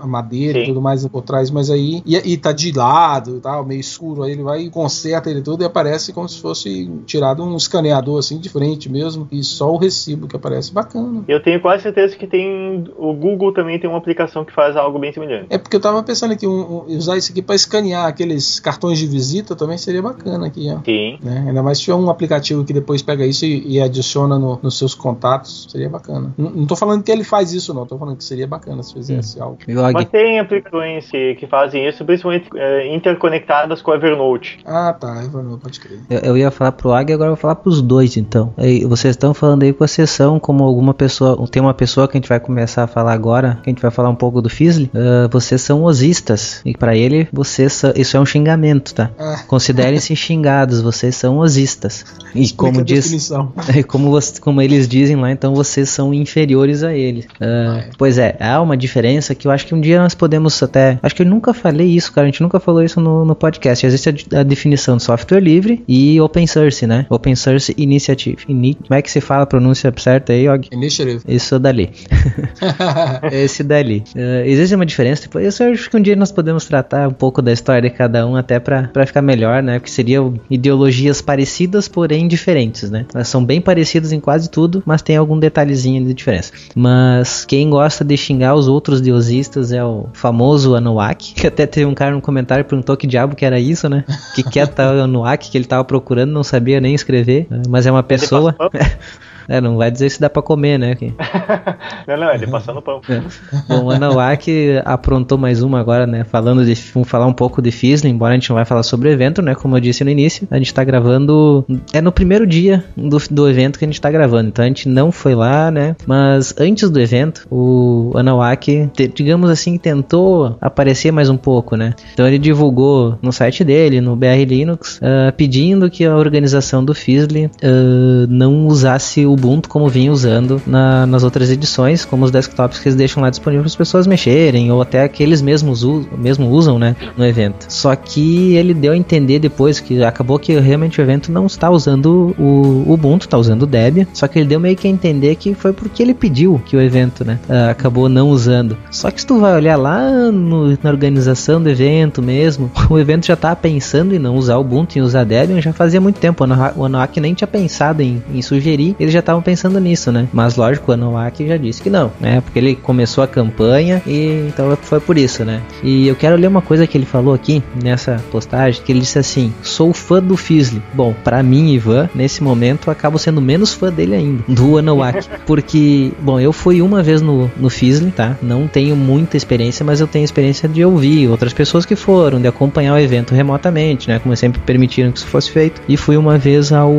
[0.00, 0.64] a madeira Sim.
[0.64, 2.02] e tudo mais por trás, mas aí.
[2.06, 4.22] E, e tá de lado e tal, meio escuro.
[4.22, 8.38] Aí ele vai conserta ele tudo e aparece como se fosse tirado um escaneador assim
[8.38, 9.26] de frente mesmo.
[9.30, 10.72] E só o recibo que aparece.
[10.72, 11.24] Bacana.
[11.26, 12.84] Eu tenho quase certeza que tem.
[12.96, 15.46] O Google também tem uma aplicação que faz algo bem semelhante.
[15.50, 18.98] É porque eu tava pensando aqui, um, um, usar isso aqui para escanear aqueles cartões
[18.98, 20.80] de visita também seria bacana aqui, ó.
[20.84, 21.18] Sim.
[21.22, 21.44] Né?
[21.48, 24.78] Ainda mais se tiver um aplicativo que depois pega isso e, e adiciona no, nos
[24.78, 26.34] seus contatos, seria bacana.
[26.36, 27.86] Não, não tô falando que ele faz isso, não.
[27.86, 29.44] Tô falando que seria bacana se fizesse hum.
[29.44, 29.58] algo.
[29.92, 34.60] Mas tem aplicações que, que fazem isso, principalmente é, interconectadas com Evernote.
[34.66, 36.00] Ah, tá, Evernote, pode crer.
[36.10, 38.52] Eu, eu ia falar pro Águia, agora eu vou falar pros dois, então.
[38.56, 42.16] Aí, vocês estão falando aí com a sessão, como alguma pessoa, tem uma pessoa que
[42.16, 44.48] a gente vai começar a falar agora, que a gente vai falar um pouco do
[44.48, 49.10] Fizzly, uh, vocês são osistas, e para ele, vocês, isso é um xingamento, tá?
[49.18, 49.42] Ah.
[49.46, 52.04] Considerem-se xingados, vocês são osistas.
[52.34, 53.30] E como diz,
[53.86, 57.26] como, como eles eles dizem lá, então vocês são inferiores a eles.
[57.26, 60.98] Uh, pois é, há uma diferença que eu acho que um dia nós podemos até.
[61.02, 62.26] Acho que eu nunca falei isso, cara.
[62.26, 63.84] A gente nunca falou isso no, no podcast.
[63.86, 67.06] Existe a, a, definição de software livre e open source, né?
[67.10, 68.38] Open Source Initiative.
[68.48, 70.68] Ini, como é que se fala a pronúncia certa aí, Og?
[70.72, 71.20] Initiative.
[71.28, 71.90] Isso dali.
[73.30, 74.04] Esse dali.
[74.14, 75.22] Uh, existe uma diferença.
[75.22, 78.26] Tipo, eu acho que um dia nós podemos tratar um pouco da história de cada
[78.26, 79.78] um até para ficar melhor, né?
[79.78, 83.06] Porque seriam ideologias parecidas, porém diferentes, né?
[83.12, 86.52] Elas são bem parecidas em quase tudo, mas tem algum detalhezinho de diferença.
[86.74, 91.86] Mas quem gosta de xingar os outros deusistas é o famoso Anuak, que até teve
[91.86, 94.04] um cara no comentário que perguntou que diabo que era isso, né?
[94.34, 97.90] Que que é tal Anuak que ele tava procurando, não sabia nem escrever, mas é
[97.90, 98.54] uma pessoa.
[99.48, 100.94] É, não vai dizer se dá pra comer, né?
[102.06, 103.00] não, não, é de passando pão.
[103.08, 103.22] É.
[103.66, 106.22] Bom, o Anawak aprontou mais uma agora, né?
[106.24, 106.74] Falando de.
[106.92, 109.40] Vamos falar um pouco de Fizzle, embora a gente não vai falar sobre o evento,
[109.40, 109.54] né?
[109.54, 111.64] Como eu disse no início, a gente tá gravando.
[111.94, 114.48] É no primeiro dia do, do evento que a gente tá gravando.
[114.50, 115.96] Então a gente não foi lá, né?
[116.06, 121.94] Mas antes do evento, o Anawak, digamos assim, tentou aparecer mais um pouco, né?
[122.12, 126.94] Então ele divulgou no site dele, no BR Linux, uh, pedindo que a organização do
[126.94, 132.30] Fizzle uh, não usasse o Ubuntu como vinha usando na, nas outras edições, como os
[132.30, 135.84] desktops que eles deixam lá disponível para as pessoas mexerem, ou até que eles mesmos
[136.16, 137.66] mesmo usam né, no evento.
[137.68, 141.70] Só que ele deu a entender depois que acabou que realmente o evento não está
[141.70, 145.34] usando o Ubuntu, está usando o Debian, só que ele deu meio que a entender
[145.36, 148.76] que foi porque ele pediu que o evento né, ah, acabou não usando.
[148.90, 153.26] Só que se tu vai olhar lá no, na organização do evento mesmo, o evento
[153.26, 156.44] já estava pensando em não usar o Ubuntu e usar Debian já fazia muito tempo.
[156.76, 160.26] O Anoak nem tinha pensado em, em sugerir, ele já estavam pensando nisso, né?
[160.32, 162.40] Mas lógico, o Anuaki já disse que não, né?
[162.40, 165.60] Porque ele começou a campanha e então foi por isso, né?
[165.82, 169.18] E eu quero ler uma coisa que ele falou aqui nessa postagem, que ele disse
[169.18, 170.82] assim: "Sou fã do Fizzle".
[170.94, 175.28] Bom, para mim, Ivan, nesse momento eu acabo sendo menos fã dele ainda, do Anuaki,
[175.46, 178.36] porque, bom, eu fui uma vez no no Fizzle, tá?
[178.40, 182.48] Não tenho muita experiência, mas eu tenho experiência de ouvir outras pessoas que foram, de
[182.48, 184.18] acompanhar o evento remotamente, né?
[184.18, 185.82] Como sempre permitiram que isso fosse feito.
[185.88, 186.94] E fui uma vez ao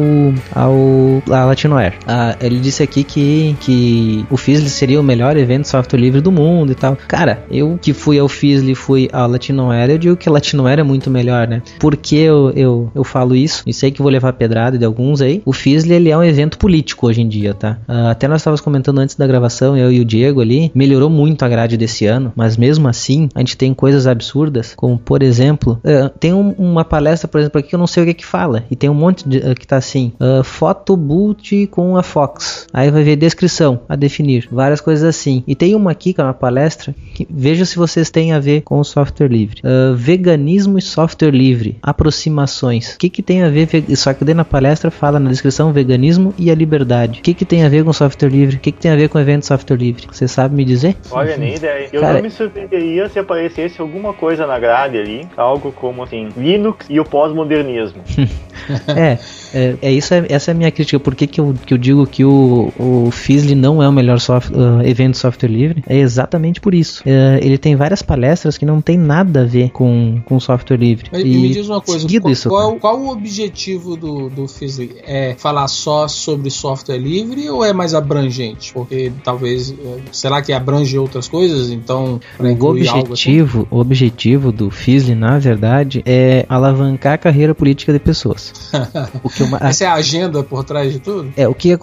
[0.54, 1.94] ao a Latinoair.
[2.06, 5.98] A ah, ele disse aqui que, que o Fizzle seria o melhor evento de software
[5.98, 6.98] livre do mundo e tal.
[7.08, 10.82] Cara, eu que fui ao Fizzle e fui ao Latinoera, eu digo que a Latinoera
[10.82, 11.62] é muito melhor, né?
[11.80, 13.64] Por que eu, eu, eu falo isso?
[13.66, 15.42] E sei que vou levar pedrada de alguns aí.
[15.46, 17.78] O Fizzle, ele é um evento político hoje em dia, tá?
[17.88, 21.46] Uh, até nós estávamos comentando antes da gravação, eu e o Diego ali, melhorou muito
[21.46, 25.80] a grade desse ano, mas mesmo assim, a gente tem coisas absurdas, como por exemplo,
[25.86, 28.16] uh, tem um, uma palestra, por exemplo, aqui que eu não sei o que é
[28.16, 32.04] que fala, e tem um monte de, uh, que tá assim, uh, Photoboot com a
[32.10, 32.68] Fox.
[32.74, 35.44] Aí vai ver descrição a definir, várias coisas assim.
[35.48, 38.62] E tem uma aqui que é uma palestra que veja se vocês têm a ver
[38.62, 39.62] com o software livre.
[39.64, 42.96] Uh, veganismo e software livre, aproximações.
[42.96, 43.68] O que que tem a ver?
[43.96, 47.20] Só que dentro da palestra fala na descrição veganismo e a liberdade.
[47.20, 48.56] O que que tem a ver com software livre?
[48.56, 50.08] O que que tem a ver com evento software livre?
[50.12, 50.96] Você sabe me dizer?
[51.12, 51.90] Olha, nem ideia.
[51.94, 56.30] Eu Cara, não me surpreenderia se aparecesse alguma coisa na grade ali, algo como assim,
[56.36, 58.02] Linux e o pós-modernismo.
[58.96, 59.18] é,
[59.54, 61.00] é, é, isso, é, essa é a minha crítica.
[61.00, 64.20] Por que, que, eu, que eu digo que o, o Fizzle não é o melhor
[64.20, 65.84] soft, uh, evento de software livre?
[65.88, 67.02] É exatamente por isso.
[67.04, 71.10] Uh, ele tem várias palestras que não tem nada a ver com, com software livre.
[71.12, 74.90] Mas, e me diz uma coisa, qual, isso, qual, qual, o objetivo do, do Fizzle?
[75.04, 78.74] É falar só sobre software livre ou é mais abrangente?
[78.74, 81.70] Porque talvez, eh, será que abrange outras coisas?
[81.72, 83.66] Então, o objetivo, assim?
[83.70, 88.54] o objetivo do Fizzle, na verdade, é alavancar a carreira política de pessoas.
[89.24, 91.32] o que uma, Essa é a agenda por trás de tudo?
[91.36, 91.80] É, o que, uh,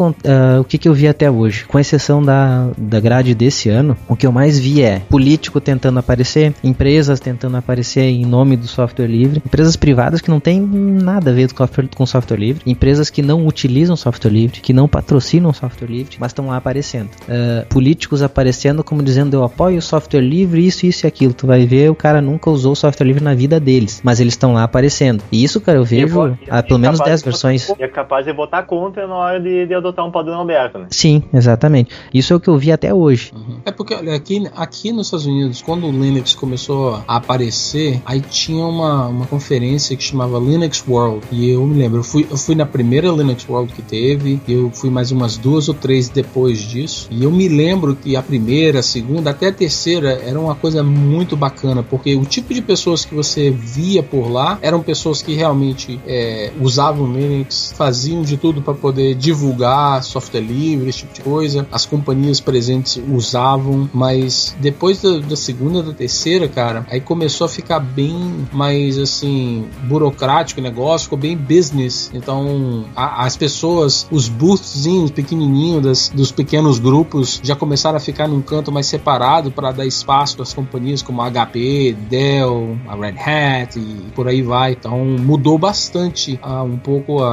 [0.61, 4.17] o que, que eu vi até hoje, com exceção da, da grade desse ano, o
[4.17, 9.07] que eu mais vi é político tentando aparecer, empresas tentando aparecer em nome do software
[9.07, 13.11] livre, empresas privadas que não tem nada a ver com software, com software livre, empresas
[13.11, 17.11] que não utilizam software livre, que não patrocinam software livre, mas estão lá aparecendo.
[17.29, 21.33] Uh, políticos aparecendo como dizendo eu apoio o software livre, isso, isso e aquilo.
[21.33, 24.53] Tu vai ver, o cara nunca usou software livre na vida deles, mas eles estão
[24.53, 25.23] lá aparecendo.
[25.31, 27.46] E isso, cara, eu vejo há pelo menos 10 versões.
[27.79, 30.87] E é capaz de votar contra na hora de, de adotar um padrão aberto, né?
[30.91, 31.91] Sim, exatamente.
[32.13, 33.33] Isso é o que eu vi até hoje.
[33.35, 33.61] Uhum.
[33.65, 38.21] É porque olha, aqui, aqui nos Estados Unidos, quando o Linux começou a aparecer, aí
[38.21, 41.27] tinha uma, uma conferência que chamava Linux World.
[41.31, 44.71] E eu me lembro, eu fui, eu fui na primeira Linux World que teve, eu
[44.71, 47.09] fui mais umas duas ou três depois disso.
[47.11, 50.83] E eu me lembro que a primeira, a segunda, até a terceira era uma coisa
[50.83, 55.35] muito bacana, porque o tipo de pessoas que você via por lá eram pessoas que
[55.35, 57.36] realmente é, usavam Linux
[57.75, 61.67] Faziam de tudo para poder divulgar software livre, esse tipo de coisa.
[61.71, 67.49] As companhias presentes usavam, mas depois da, da segunda, da terceira, cara, aí começou a
[67.49, 72.11] ficar bem mais assim burocrático o negócio, ficou bem business.
[72.15, 78.29] Então a, as pessoas, os boostzinhos pequenininhos das, dos pequenos grupos já começaram a ficar
[78.29, 83.19] num canto mais separado para dar espaço às companhias como a HP, Dell, a Red
[83.19, 84.73] Hat e por aí vai.
[84.73, 87.26] Então mudou bastante uh, um pouco a,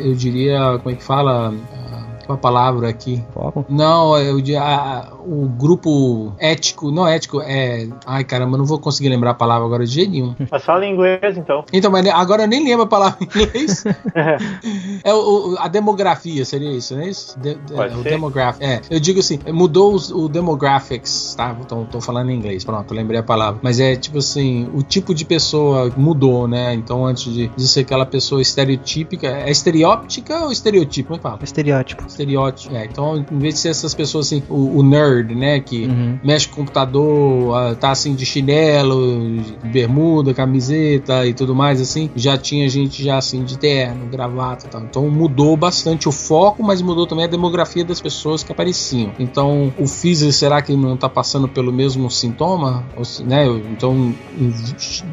[0.00, 1.52] eu diria, como é que fala?
[2.28, 3.24] Uma palavra aqui.
[3.32, 3.64] Fórum?
[3.68, 7.88] Não, eu, a, o grupo ético, não ético, é.
[8.06, 10.34] Ai caramba, não vou conseguir lembrar a palavra agora de jeito nenhum.
[10.50, 11.64] Mas fala em inglês então.
[11.72, 13.84] Então, mas agora eu nem lembro a palavra em inglês.
[15.04, 17.38] é o, a demografia, seria isso, não é isso?
[17.38, 18.64] De, de, o demographic.
[18.64, 21.54] É, eu digo assim, mudou os, o demographics, tá?
[21.68, 23.60] Tô, tô falando em inglês, pronto, lembrei a palavra.
[23.62, 26.74] Mas é tipo assim, o tipo de pessoa mudou, né?
[26.74, 31.08] Então, antes de, de ser aquela pessoa estereotípica, é estereóptica ou estereotipo?
[31.08, 31.38] Como é que fala?
[31.42, 32.04] Estereótipo.
[32.14, 32.74] Estereótipo.
[32.74, 35.60] É, então, em vez de ser essas pessoas assim, o, o nerd, né?
[35.60, 36.18] Que uhum.
[36.22, 42.36] mexe com o computador, tá assim de chinelo, bermuda, camiseta e tudo mais, assim, já
[42.36, 44.82] tinha gente já assim de terno, gravata e tal.
[44.82, 49.12] Então mudou bastante o foco, mas mudou também a demografia das pessoas que apareciam.
[49.18, 52.84] Então, o Fizer, será que não tá passando pelo mesmo sintoma?
[52.96, 53.46] Ou, né?
[53.70, 54.14] Então,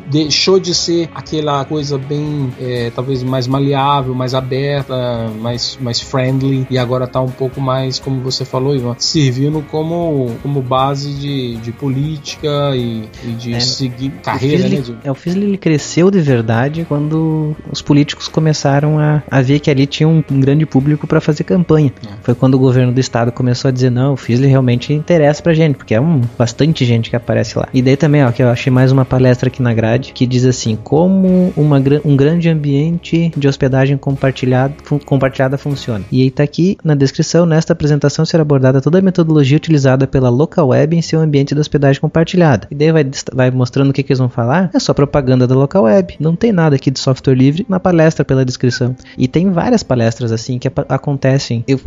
[0.08, 6.68] deixou de ser aquela coisa bem, é, talvez mais maleável, mais aberta, mais, mais friendly,
[6.70, 11.58] e agora tá um pouco mais, como você falou, Ivan, servindo como, como base de,
[11.58, 14.82] de política e, e de é, seguir carreira, né?
[14.82, 14.96] De...
[15.04, 19.70] É, o Fizzle ele cresceu de verdade quando os políticos começaram a, a ver que
[19.70, 21.94] ali tinha um, um grande público para fazer campanha.
[22.06, 22.10] É.
[22.22, 25.54] Foi quando o governo do estado começou a dizer, não, o Fizzle realmente interessa pra
[25.54, 27.68] gente, porque é um, bastante gente que aparece lá.
[27.74, 30.46] E daí também, ó, que eu achei mais uma palestra aqui na grade, que diz
[30.46, 34.76] assim, como uma, um grande ambiente de hospedagem compartilhado,
[35.06, 36.04] compartilhada funciona.
[36.12, 40.30] E aí tá aqui na descrição, nesta apresentação será abordada toda a metodologia utilizada pela
[40.30, 42.68] local web em seu ambiente de hospedagem compartilhada.
[42.72, 44.70] E daí vai, vai mostrando o que, que eles vão falar.
[44.74, 46.16] É só propaganda da local web.
[46.20, 48.96] Não tem nada aqui de software livre na palestra pela descrição.
[49.18, 51.64] E tem várias palestras assim que acontecem.
[51.68, 51.80] Eu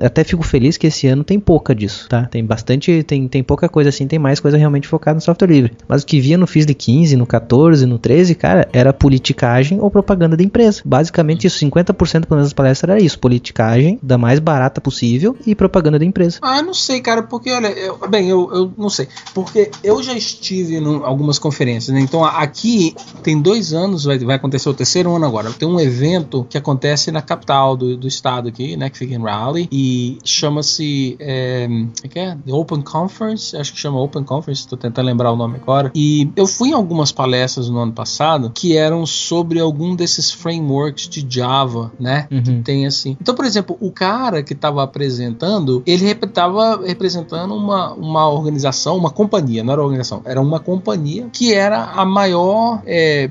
[0.00, 2.24] até fico feliz que esse ano tem pouca disso, tá?
[2.24, 5.72] Tem bastante, tem, tem pouca coisa assim, tem mais coisa realmente focada no software livre.
[5.88, 9.90] Mas o que via no FISD 15, no 14, no 13, cara, era politicagem ou
[9.90, 10.82] propaganda da empresa.
[10.84, 11.94] Basicamente isso, 50%
[12.26, 16.38] pelo menos das palestras era isso, politicagem da mais barata possível e propaganda da empresa.
[16.42, 20.14] Ah, não sei, cara, porque olha, eu, bem, eu, eu não sei, porque eu já
[20.14, 22.00] estive em algumas conferências, né?
[22.00, 25.50] Então aqui tem dois anos, vai, vai acontecer o terceiro ano agora.
[25.52, 28.90] Tem um evento que acontece na capital do, do estado aqui, né?
[28.90, 31.68] Que fica em Raleigh e chama-se é,
[32.02, 32.36] é, que é?
[32.44, 35.90] The Open Conference, acho que chama Open Conference, tô tentando lembrar o nome agora.
[35.94, 41.08] E eu fui em algumas palestras no ano passado que eram sobre algum desses frameworks
[41.08, 42.26] de Java, né?
[42.30, 42.42] Uhum.
[42.42, 43.16] Que tem assim.
[43.20, 49.10] Então, por exemplo, o cara que estava apresentando, ele estava representando uma, uma organização, uma
[49.10, 53.28] companhia, não era organização, era uma companhia que era a maior, é,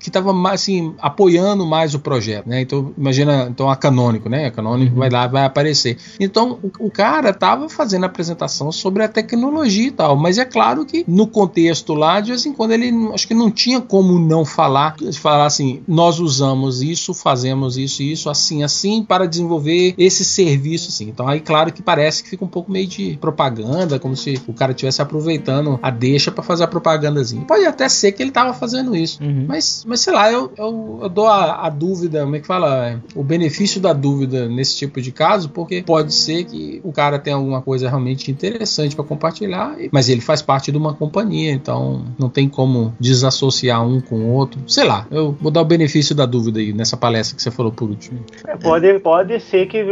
[0.00, 2.62] que estava assim, apoiando mais o projeto, né?
[2.62, 4.46] Então, imagina, então a Canônico, né?
[4.46, 5.98] A Canônico vai lá, vai aparecer.
[6.18, 10.44] Então, o, o cara estava fazendo a apresentação sobre a tecnologia e tal, mas é
[10.44, 14.18] claro que no contexto lá, de vez em quando ele, acho que não tinha como
[14.18, 19.94] não falar, falar assim, nós usamos isso, fazemos isso e isso, assim, assim, para desenvolver
[19.98, 21.08] esse serviço, assim.
[21.08, 24.52] Então, aí, claro que parece que fica um pouco meio de propaganda, como se o
[24.52, 27.44] cara estivesse aproveitando a deixa para fazer a propagandazinha.
[27.44, 29.44] Pode até ser que ele tava fazendo isso, uhum.
[29.46, 33.00] mas, mas sei lá, eu, eu, eu dou a, a, dúvida, como é que fala?
[33.14, 37.36] O benefício da dúvida nesse tipo de caso, porque pode ser que o cara tenha
[37.36, 42.28] alguma coisa realmente interessante para compartilhar, mas ele faz parte de uma companhia, então não
[42.28, 44.60] tem como desassociar um com o outro.
[44.66, 47.72] Sei lá, eu vou dar o benefício da dúvida aí nessa palestra que você falou
[47.72, 48.20] por último.
[48.46, 49.86] É, pode, pode ser que uh,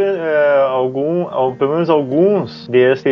[0.68, 1.26] algum,
[1.56, 3.08] pelo menos alguns desse,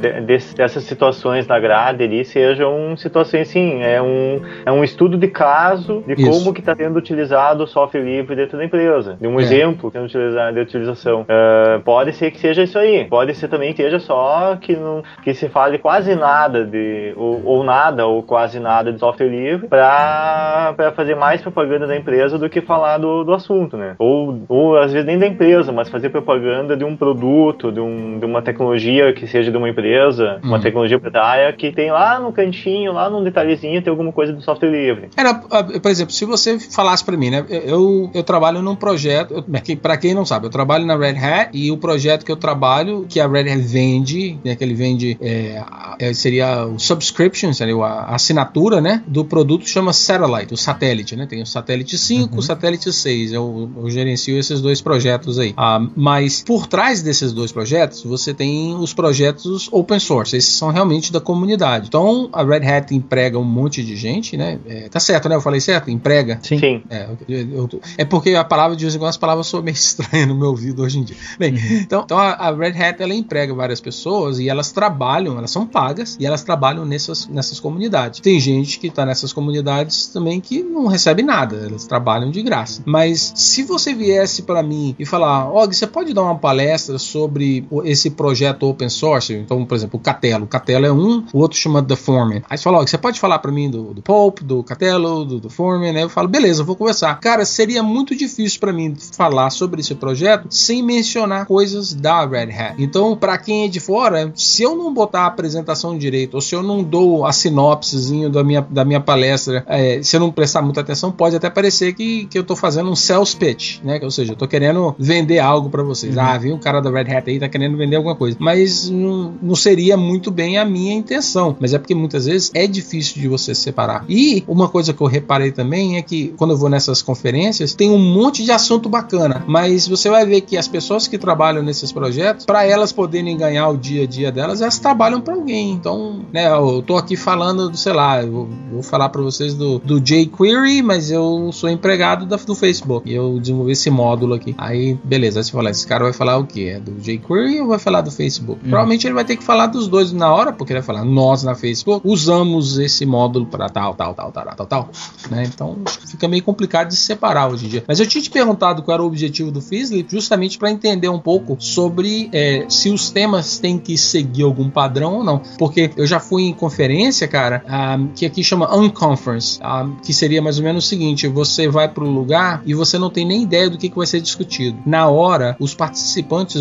[0.00, 5.16] de, desse, dessas situações na grade ali sejam situações sim, é um, é um estudo
[5.16, 6.30] de caso de Isso.
[6.30, 9.42] como que está sendo utilizado o software livre dentro da empresa, de um é.
[9.42, 11.22] exemplo sendo utilizado de utilização.
[11.22, 15.02] Uh, pode ser que seja isso aí, pode ser também que seja só que não
[15.22, 19.68] que se fale quase nada de ou, ou nada ou quase nada de software livre
[19.68, 23.94] para fazer mais propaganda da empresa do que falar do, do assunto, né?
[23.98, 28.18] Ou, ou às vezes nem da empresa, mas fazer propaganda de um produto, de, um,
[28.18, 30.62] de uma tecnologia que seja de uma empresa, uma uhum.
[30.62, 34.70] tecnologia proprietária que tem lá no cantinho, lá num detalhezinho, tem alguma coisa do software
[34.70, 35.10] livre.
[35.16, 37.44] Era, por exemplo, se você falasse para mim, né?
[37.48, 39.44] Eu, eu trabalho num projeto,
[39.80, 43.06] para quem não sabe, eu trabalho na Red Hat e o projeto que eu trabalho,
[43.08, 45.62] que a Red Hat vende, né, que ele vende, é,
[45.98, 51.26] é, seria o subscription, seria a assinatura, né, do produto chama Satellite, o satélite, né,
[51.26, 52.38] tem o satélite 5, uhum.
[52.38, 55.54] o satélite 6, eu, eu gerencio esses dois projetos aí.
[55.56, 60.70] Ah, mas por trás desses dois projetos, você tem os projetos open source, esses são
[60.70, 61.88] realmente da comunidade.
[61.88, 65.42] Então, a Red Hat emprega um monte de gente, né, é, tá certo, né, eu
[65.42, 65.90] falei certo?
[65.90, 66.38] Emprega?
[66.40, 66.58] Sim.
[66.58, 66.82] Sim.
[66.88, 69.74] É, eu, eu, é porque a palavra de vez em quando as palavras são meio
[69.76, 71.18] estranhas no meu ouvido hoje em dia.
[71.38, 71.80] Bem, uhum.
[71.82, 75.66] então, então a, a, Red Hat ela emprega várias pessoas e elas trabalham, elas são
[75.66, 78.20] pagas e elas trabalham nessas, nessas comunidades.
[78.20, 82.82] Tem gente que está nessas comunidades também que não recebe nada, elas trabalham de graça.
[82.86, 87.66] Mas se você viesse para mim e falar, Og, você pode dar uma palestra sobre
[87.84, 89.34] esse projeto open source?
[89.34, 90.44] Então, por exemplo, o Catelo.
[90.44, 92.42] O Catelo é um, o outro chama The Foreman.
[92.48, 94.02] Aí você fala, Og, você pode falar para mim do, do
[94.42, 95.96] do Catelo, do, do Foreman?
[95.96, 97.18] Aí eu falo, beleza, eu vou conversar.
[97.20, 102.52] Cara, seria muito difícil para mim falar sobre esse projeto sem mencionar coisas da Red
[102.52, 102.74] Hat.
[102.78, 106.54] Então, para quem é de fora, se eu não botar a apresentação direito, ou se
[106.54, 110.62] eu não dou a sinopsezinho da minha, da minha palestra, é, se eu não prestar
[110.62, 113.98] muita atenção, pode até parecer que, que eu tô fazendo um sales pitch, né?
[114.02, 116.16] Ou seja, eu tô querendo vender algo para vocês.
[116.16, 116.22] Uhum.
[116.34, 118.36] Ah, viu o cara da Red Hat aí tá querendo vender alguma coisa.
[118.40, 121.56] Mas não, não seria muito bem a minha intenção.
[121.60, 124.04] Mas é porque muitas vezes é difícil de você separar.
[124.08, 127.90] E uma coisa que eu reparei também é que quando eu vou nessas conferências, tem
[127.90, 131.92] um monte de assunto bacana, mas você vai ver que as pessoas que trabalham nesses
[131.92, 135.72] projetos, para elas poderem ganhar o dia a dia delas, elas trabalham para alguém.
[135.72, 139.78] Então, né, eu tô aqui falando, do, sei lá, eu vou falar para vocês do,
[139.78, 144.54] do jQuery, mas eu sou empregado da, do Facebook e eu desenvolvi esse módulo aqui.
[144.58, 146.68] Aí, beleza, aí você fala, esse cara vai falar o que?
[146.68, 148.60] É do jQuery ou vai falar do Facebook?
[148.60, 148.68] Hum.
[148.68, 151.44] Provavelmente ele vai ter que falar dos dois na hora, porque ele vai falar, nós
[151.44, 154.90] na Facebook usamos esse módulo para tal, tal, tal, tal, tal, tal,
[155.30, 155.44] né?
[155.46, 157.84] Então fica meio complicado de separar hoje em dia.
[157.86, 161.20] Mas eu tinha te perguntado qual era o objetivo do Fizzly, justamente para entender um
[161.20, 165.40] pouco sobre é, se os temas têm que seguir algum padrão ou não.
[165.58, 169.88] Porque eu já fui em conferência, cara, um, ah, que aqui chama Unconference, um, ah,
[170.04, 173.10] que seria mais ou menos o seguinte: você vai para o lugar e você não
[173.10, 174.78] tem nem ideia do que, que vai ser discutido.
[174.84, 176.07] Na hora, os participantes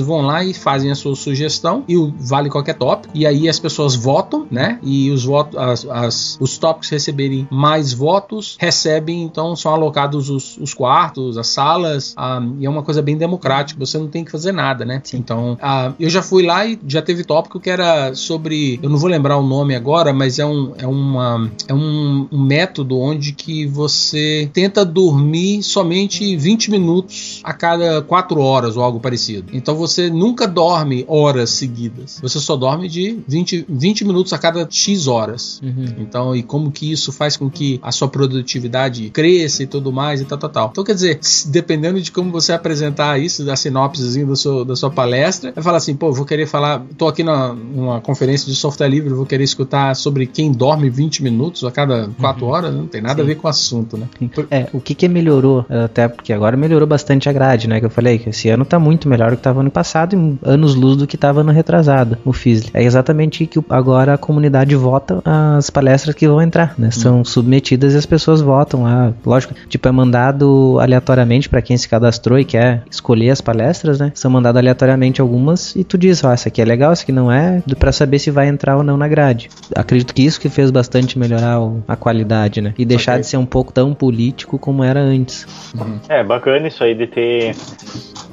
[0.02, 3.96] vão lá e fazem a sua sugestão, e vale qualquer tópico, e aí as pessoas
[3.96, 4.80] votam, né?
[4.84, 10.58] E os votos, as, as, os tópicos receberem mais votos, recebem, então são alocados os,
[10.58, 14.24] os quartos, as salas, um, ah, e é uma coisa bem democrática, você não tem
[14.24, 15.02] que fazer nada, né?
[15.04, 15.18] Sim.
[15.18, 18.98] Então, uh, eu já fui lá e já teve tópico que era sobre, eu não
[18.98, 23.34] vou lembrar o nome agora, mas é um, é uma, é um, um método onde
[23.34, 29.37] que você tenta dormir somente 20 minutos a cada 4 horas ou algo parecido.
[29.54, 34.68] Então você nunca dorme horas seguidas, você só dorme de 20, 20 minutos a cada
[34.70, 35.62] X horas.
[35.64, 35.96] Uhum.
[36.00, 40.22] Então, e como que isso faz com que a sua produtividade cresça e tudo mais
[40.22, 40.70] e tal, tal, tal.
[40.72, 44.90] Então, quer dizer, dependendo de como você apresentar isso, da sinopsezinho da sua, da sua
[44.90, 48.88] palestra, vai falar assim, pô, vou querer falar, tô aqui na, numa conferência de software
[48.88, 52.52] livre, vou querer escutar sobre quem dorme 20 minutos a cada 4 uhum.
[52.52, 53.22] horas, não tem nada Sim.
[53.22, 54.08] a ver com o assunto, né?
[54.50, 57.90] É, o que que melhorou, até porque agora melhorou bastante a grade, né, que eu
[57.90, 60.98] falei, que esse ano tá muito melhor do que tava ano passado e anos luz
[60.98, 62.72] do que tava ano retrasado, o Fizzly.
[62.74, 66.92] É exatamente que agora a comunidade vota as palestras que vão entrar, né?
[66.92, 67.26] São uhum.
[67.26, 69.14] submetidas e as pessoas votam lá.
[69.26, 74.12] Lógico, tipo, é mandado aleatoriamente para quem se cadastrou e quer escolher as palestras, né?
[74.16, 77.12] São mandadas aleatoriamente algumas e tu diz, ó, oh, essa aqui é legal, essa aqui
[77.12, 79.50] não é, para saber se vai entrar ou não na grade.
[79.76, 81.58] Acredito que isso que fez bastante melhorar
[81.88, 82.74] a qualidade, né?
[82.78, 83.22] E deixar okay.
[83.22, 85.46] de ser um pouco tão político como era antes.
[85.78, 86.00] Uhum.
[86.10, 87.56] É, bacana isso aí de ter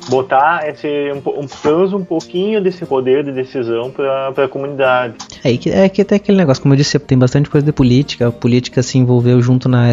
[0.08, 5.14] botar esse um, um, pelo um pouquinho desse poder de decisão para a comunidade.
[5.42, 8.28] É que, é que até aquele negócio, como eu disse, tem bastante coisa de política.
[8.28, 9.90] A política se envolveu junto na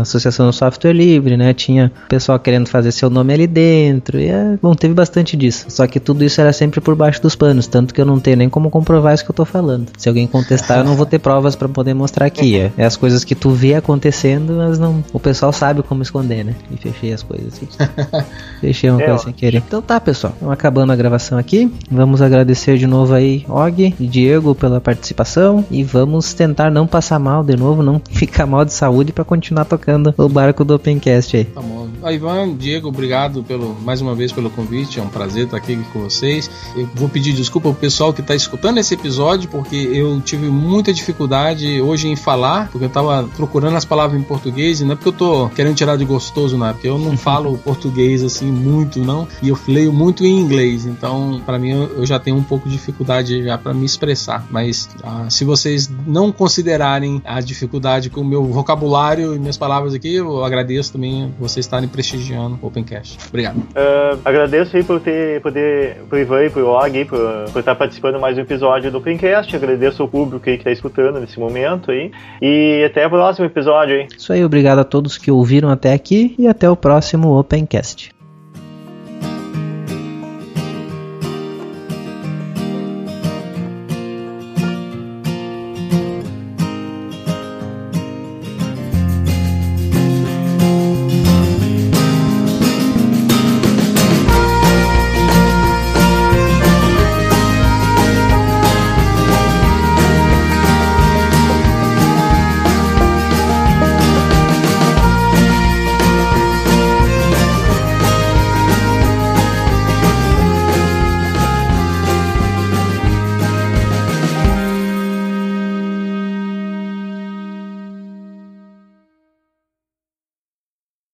[0.00, 1.52] Associação do Software Livre, né?
[1.52, 4.18] Tinha pessoal querendo fazer seu nome ali dentro.
[4.18, 5.66] E é, bom, teve bastante disso.
[5.68, 8.36] Só que tudo isso era sempre por baixo dos panos, tanto que eu não tenho
[8.36, 9.88] nem como comprovar isso que eu tô falando.
[9.96, 12.58] Se alguém contestar, eu não vou ter provas para poder mostrar aqui.
[12.58, 15.04] É, é, as coisas que tu vê acontecendo, mas não.
[15.12, 16.54] O pessoal sabe como esconder, né?
[16.70, 17.68] E fechei as coisas aqui.
[18.60, 19.51] fechei uma é, coisa sem querer.
[19.56, 20.34] Então tá, pessoal.
[20.40, 21.72] Vamos acabando a gravação aqui.
[21.90, 25.64] Vamos agradecer de novo aí, Og e Diego, pela participação.
[25.70, 29.64] E vamos tentar não passar mal de novo, não ficar mal de saúde para continuar
[29.64, 31.44] tocando o barco do Opencast aí.
[31.44, 31.82] Tá bom.
[32.10, 34.98] Ivan, Diego, obrigado pelo, mais uma vez pelo convite.
[34.98, 36.50] É um prazer estar aqui com vocês.
[36.74, 40.92] Eu vou pedir desculpa ao pessoal que está escutando esse episódio, porque eu tive muita
[40.92, 44.96] dificuldade hoje em falar, porque eu estava procurando as palavras em português, e não é
[44.96, 48.50] porque eu tô querendo tirar de gostoso, não, é porque eu não falo português assim
[48.50, 49.28] muito, não.
[49.42, 52.76] E eu leio muito em inglês, então para mim eu já tenho um pouco de
[52.76, 54.46] dificuldade já para me expressar.
[54.50, 59.94] Mas ah, se vocês não considerarem a dificuldade com o meu vocabulário e minhas palavras
[59.94, 63.18] aqui, eu agradeço também vocês estarem prestigiando o Opencast.
[63.28, 63.56] Obrigado.
[63.58, 67.18] Uh, agradeço aí por ter poder pro Ivan e pro Og por,
[67.52, 69.54] por estar participando mais um episódio do Opencast.
[69.54, 72.10] Agradeço ao público aí que está escutando nesse momento aí.
[72.40, 74.06] E até o próximo episódio aí.
[74.16, 78.11] Isso aí, obrigado a todos que ouviram até aqui e até o próximo Opencast.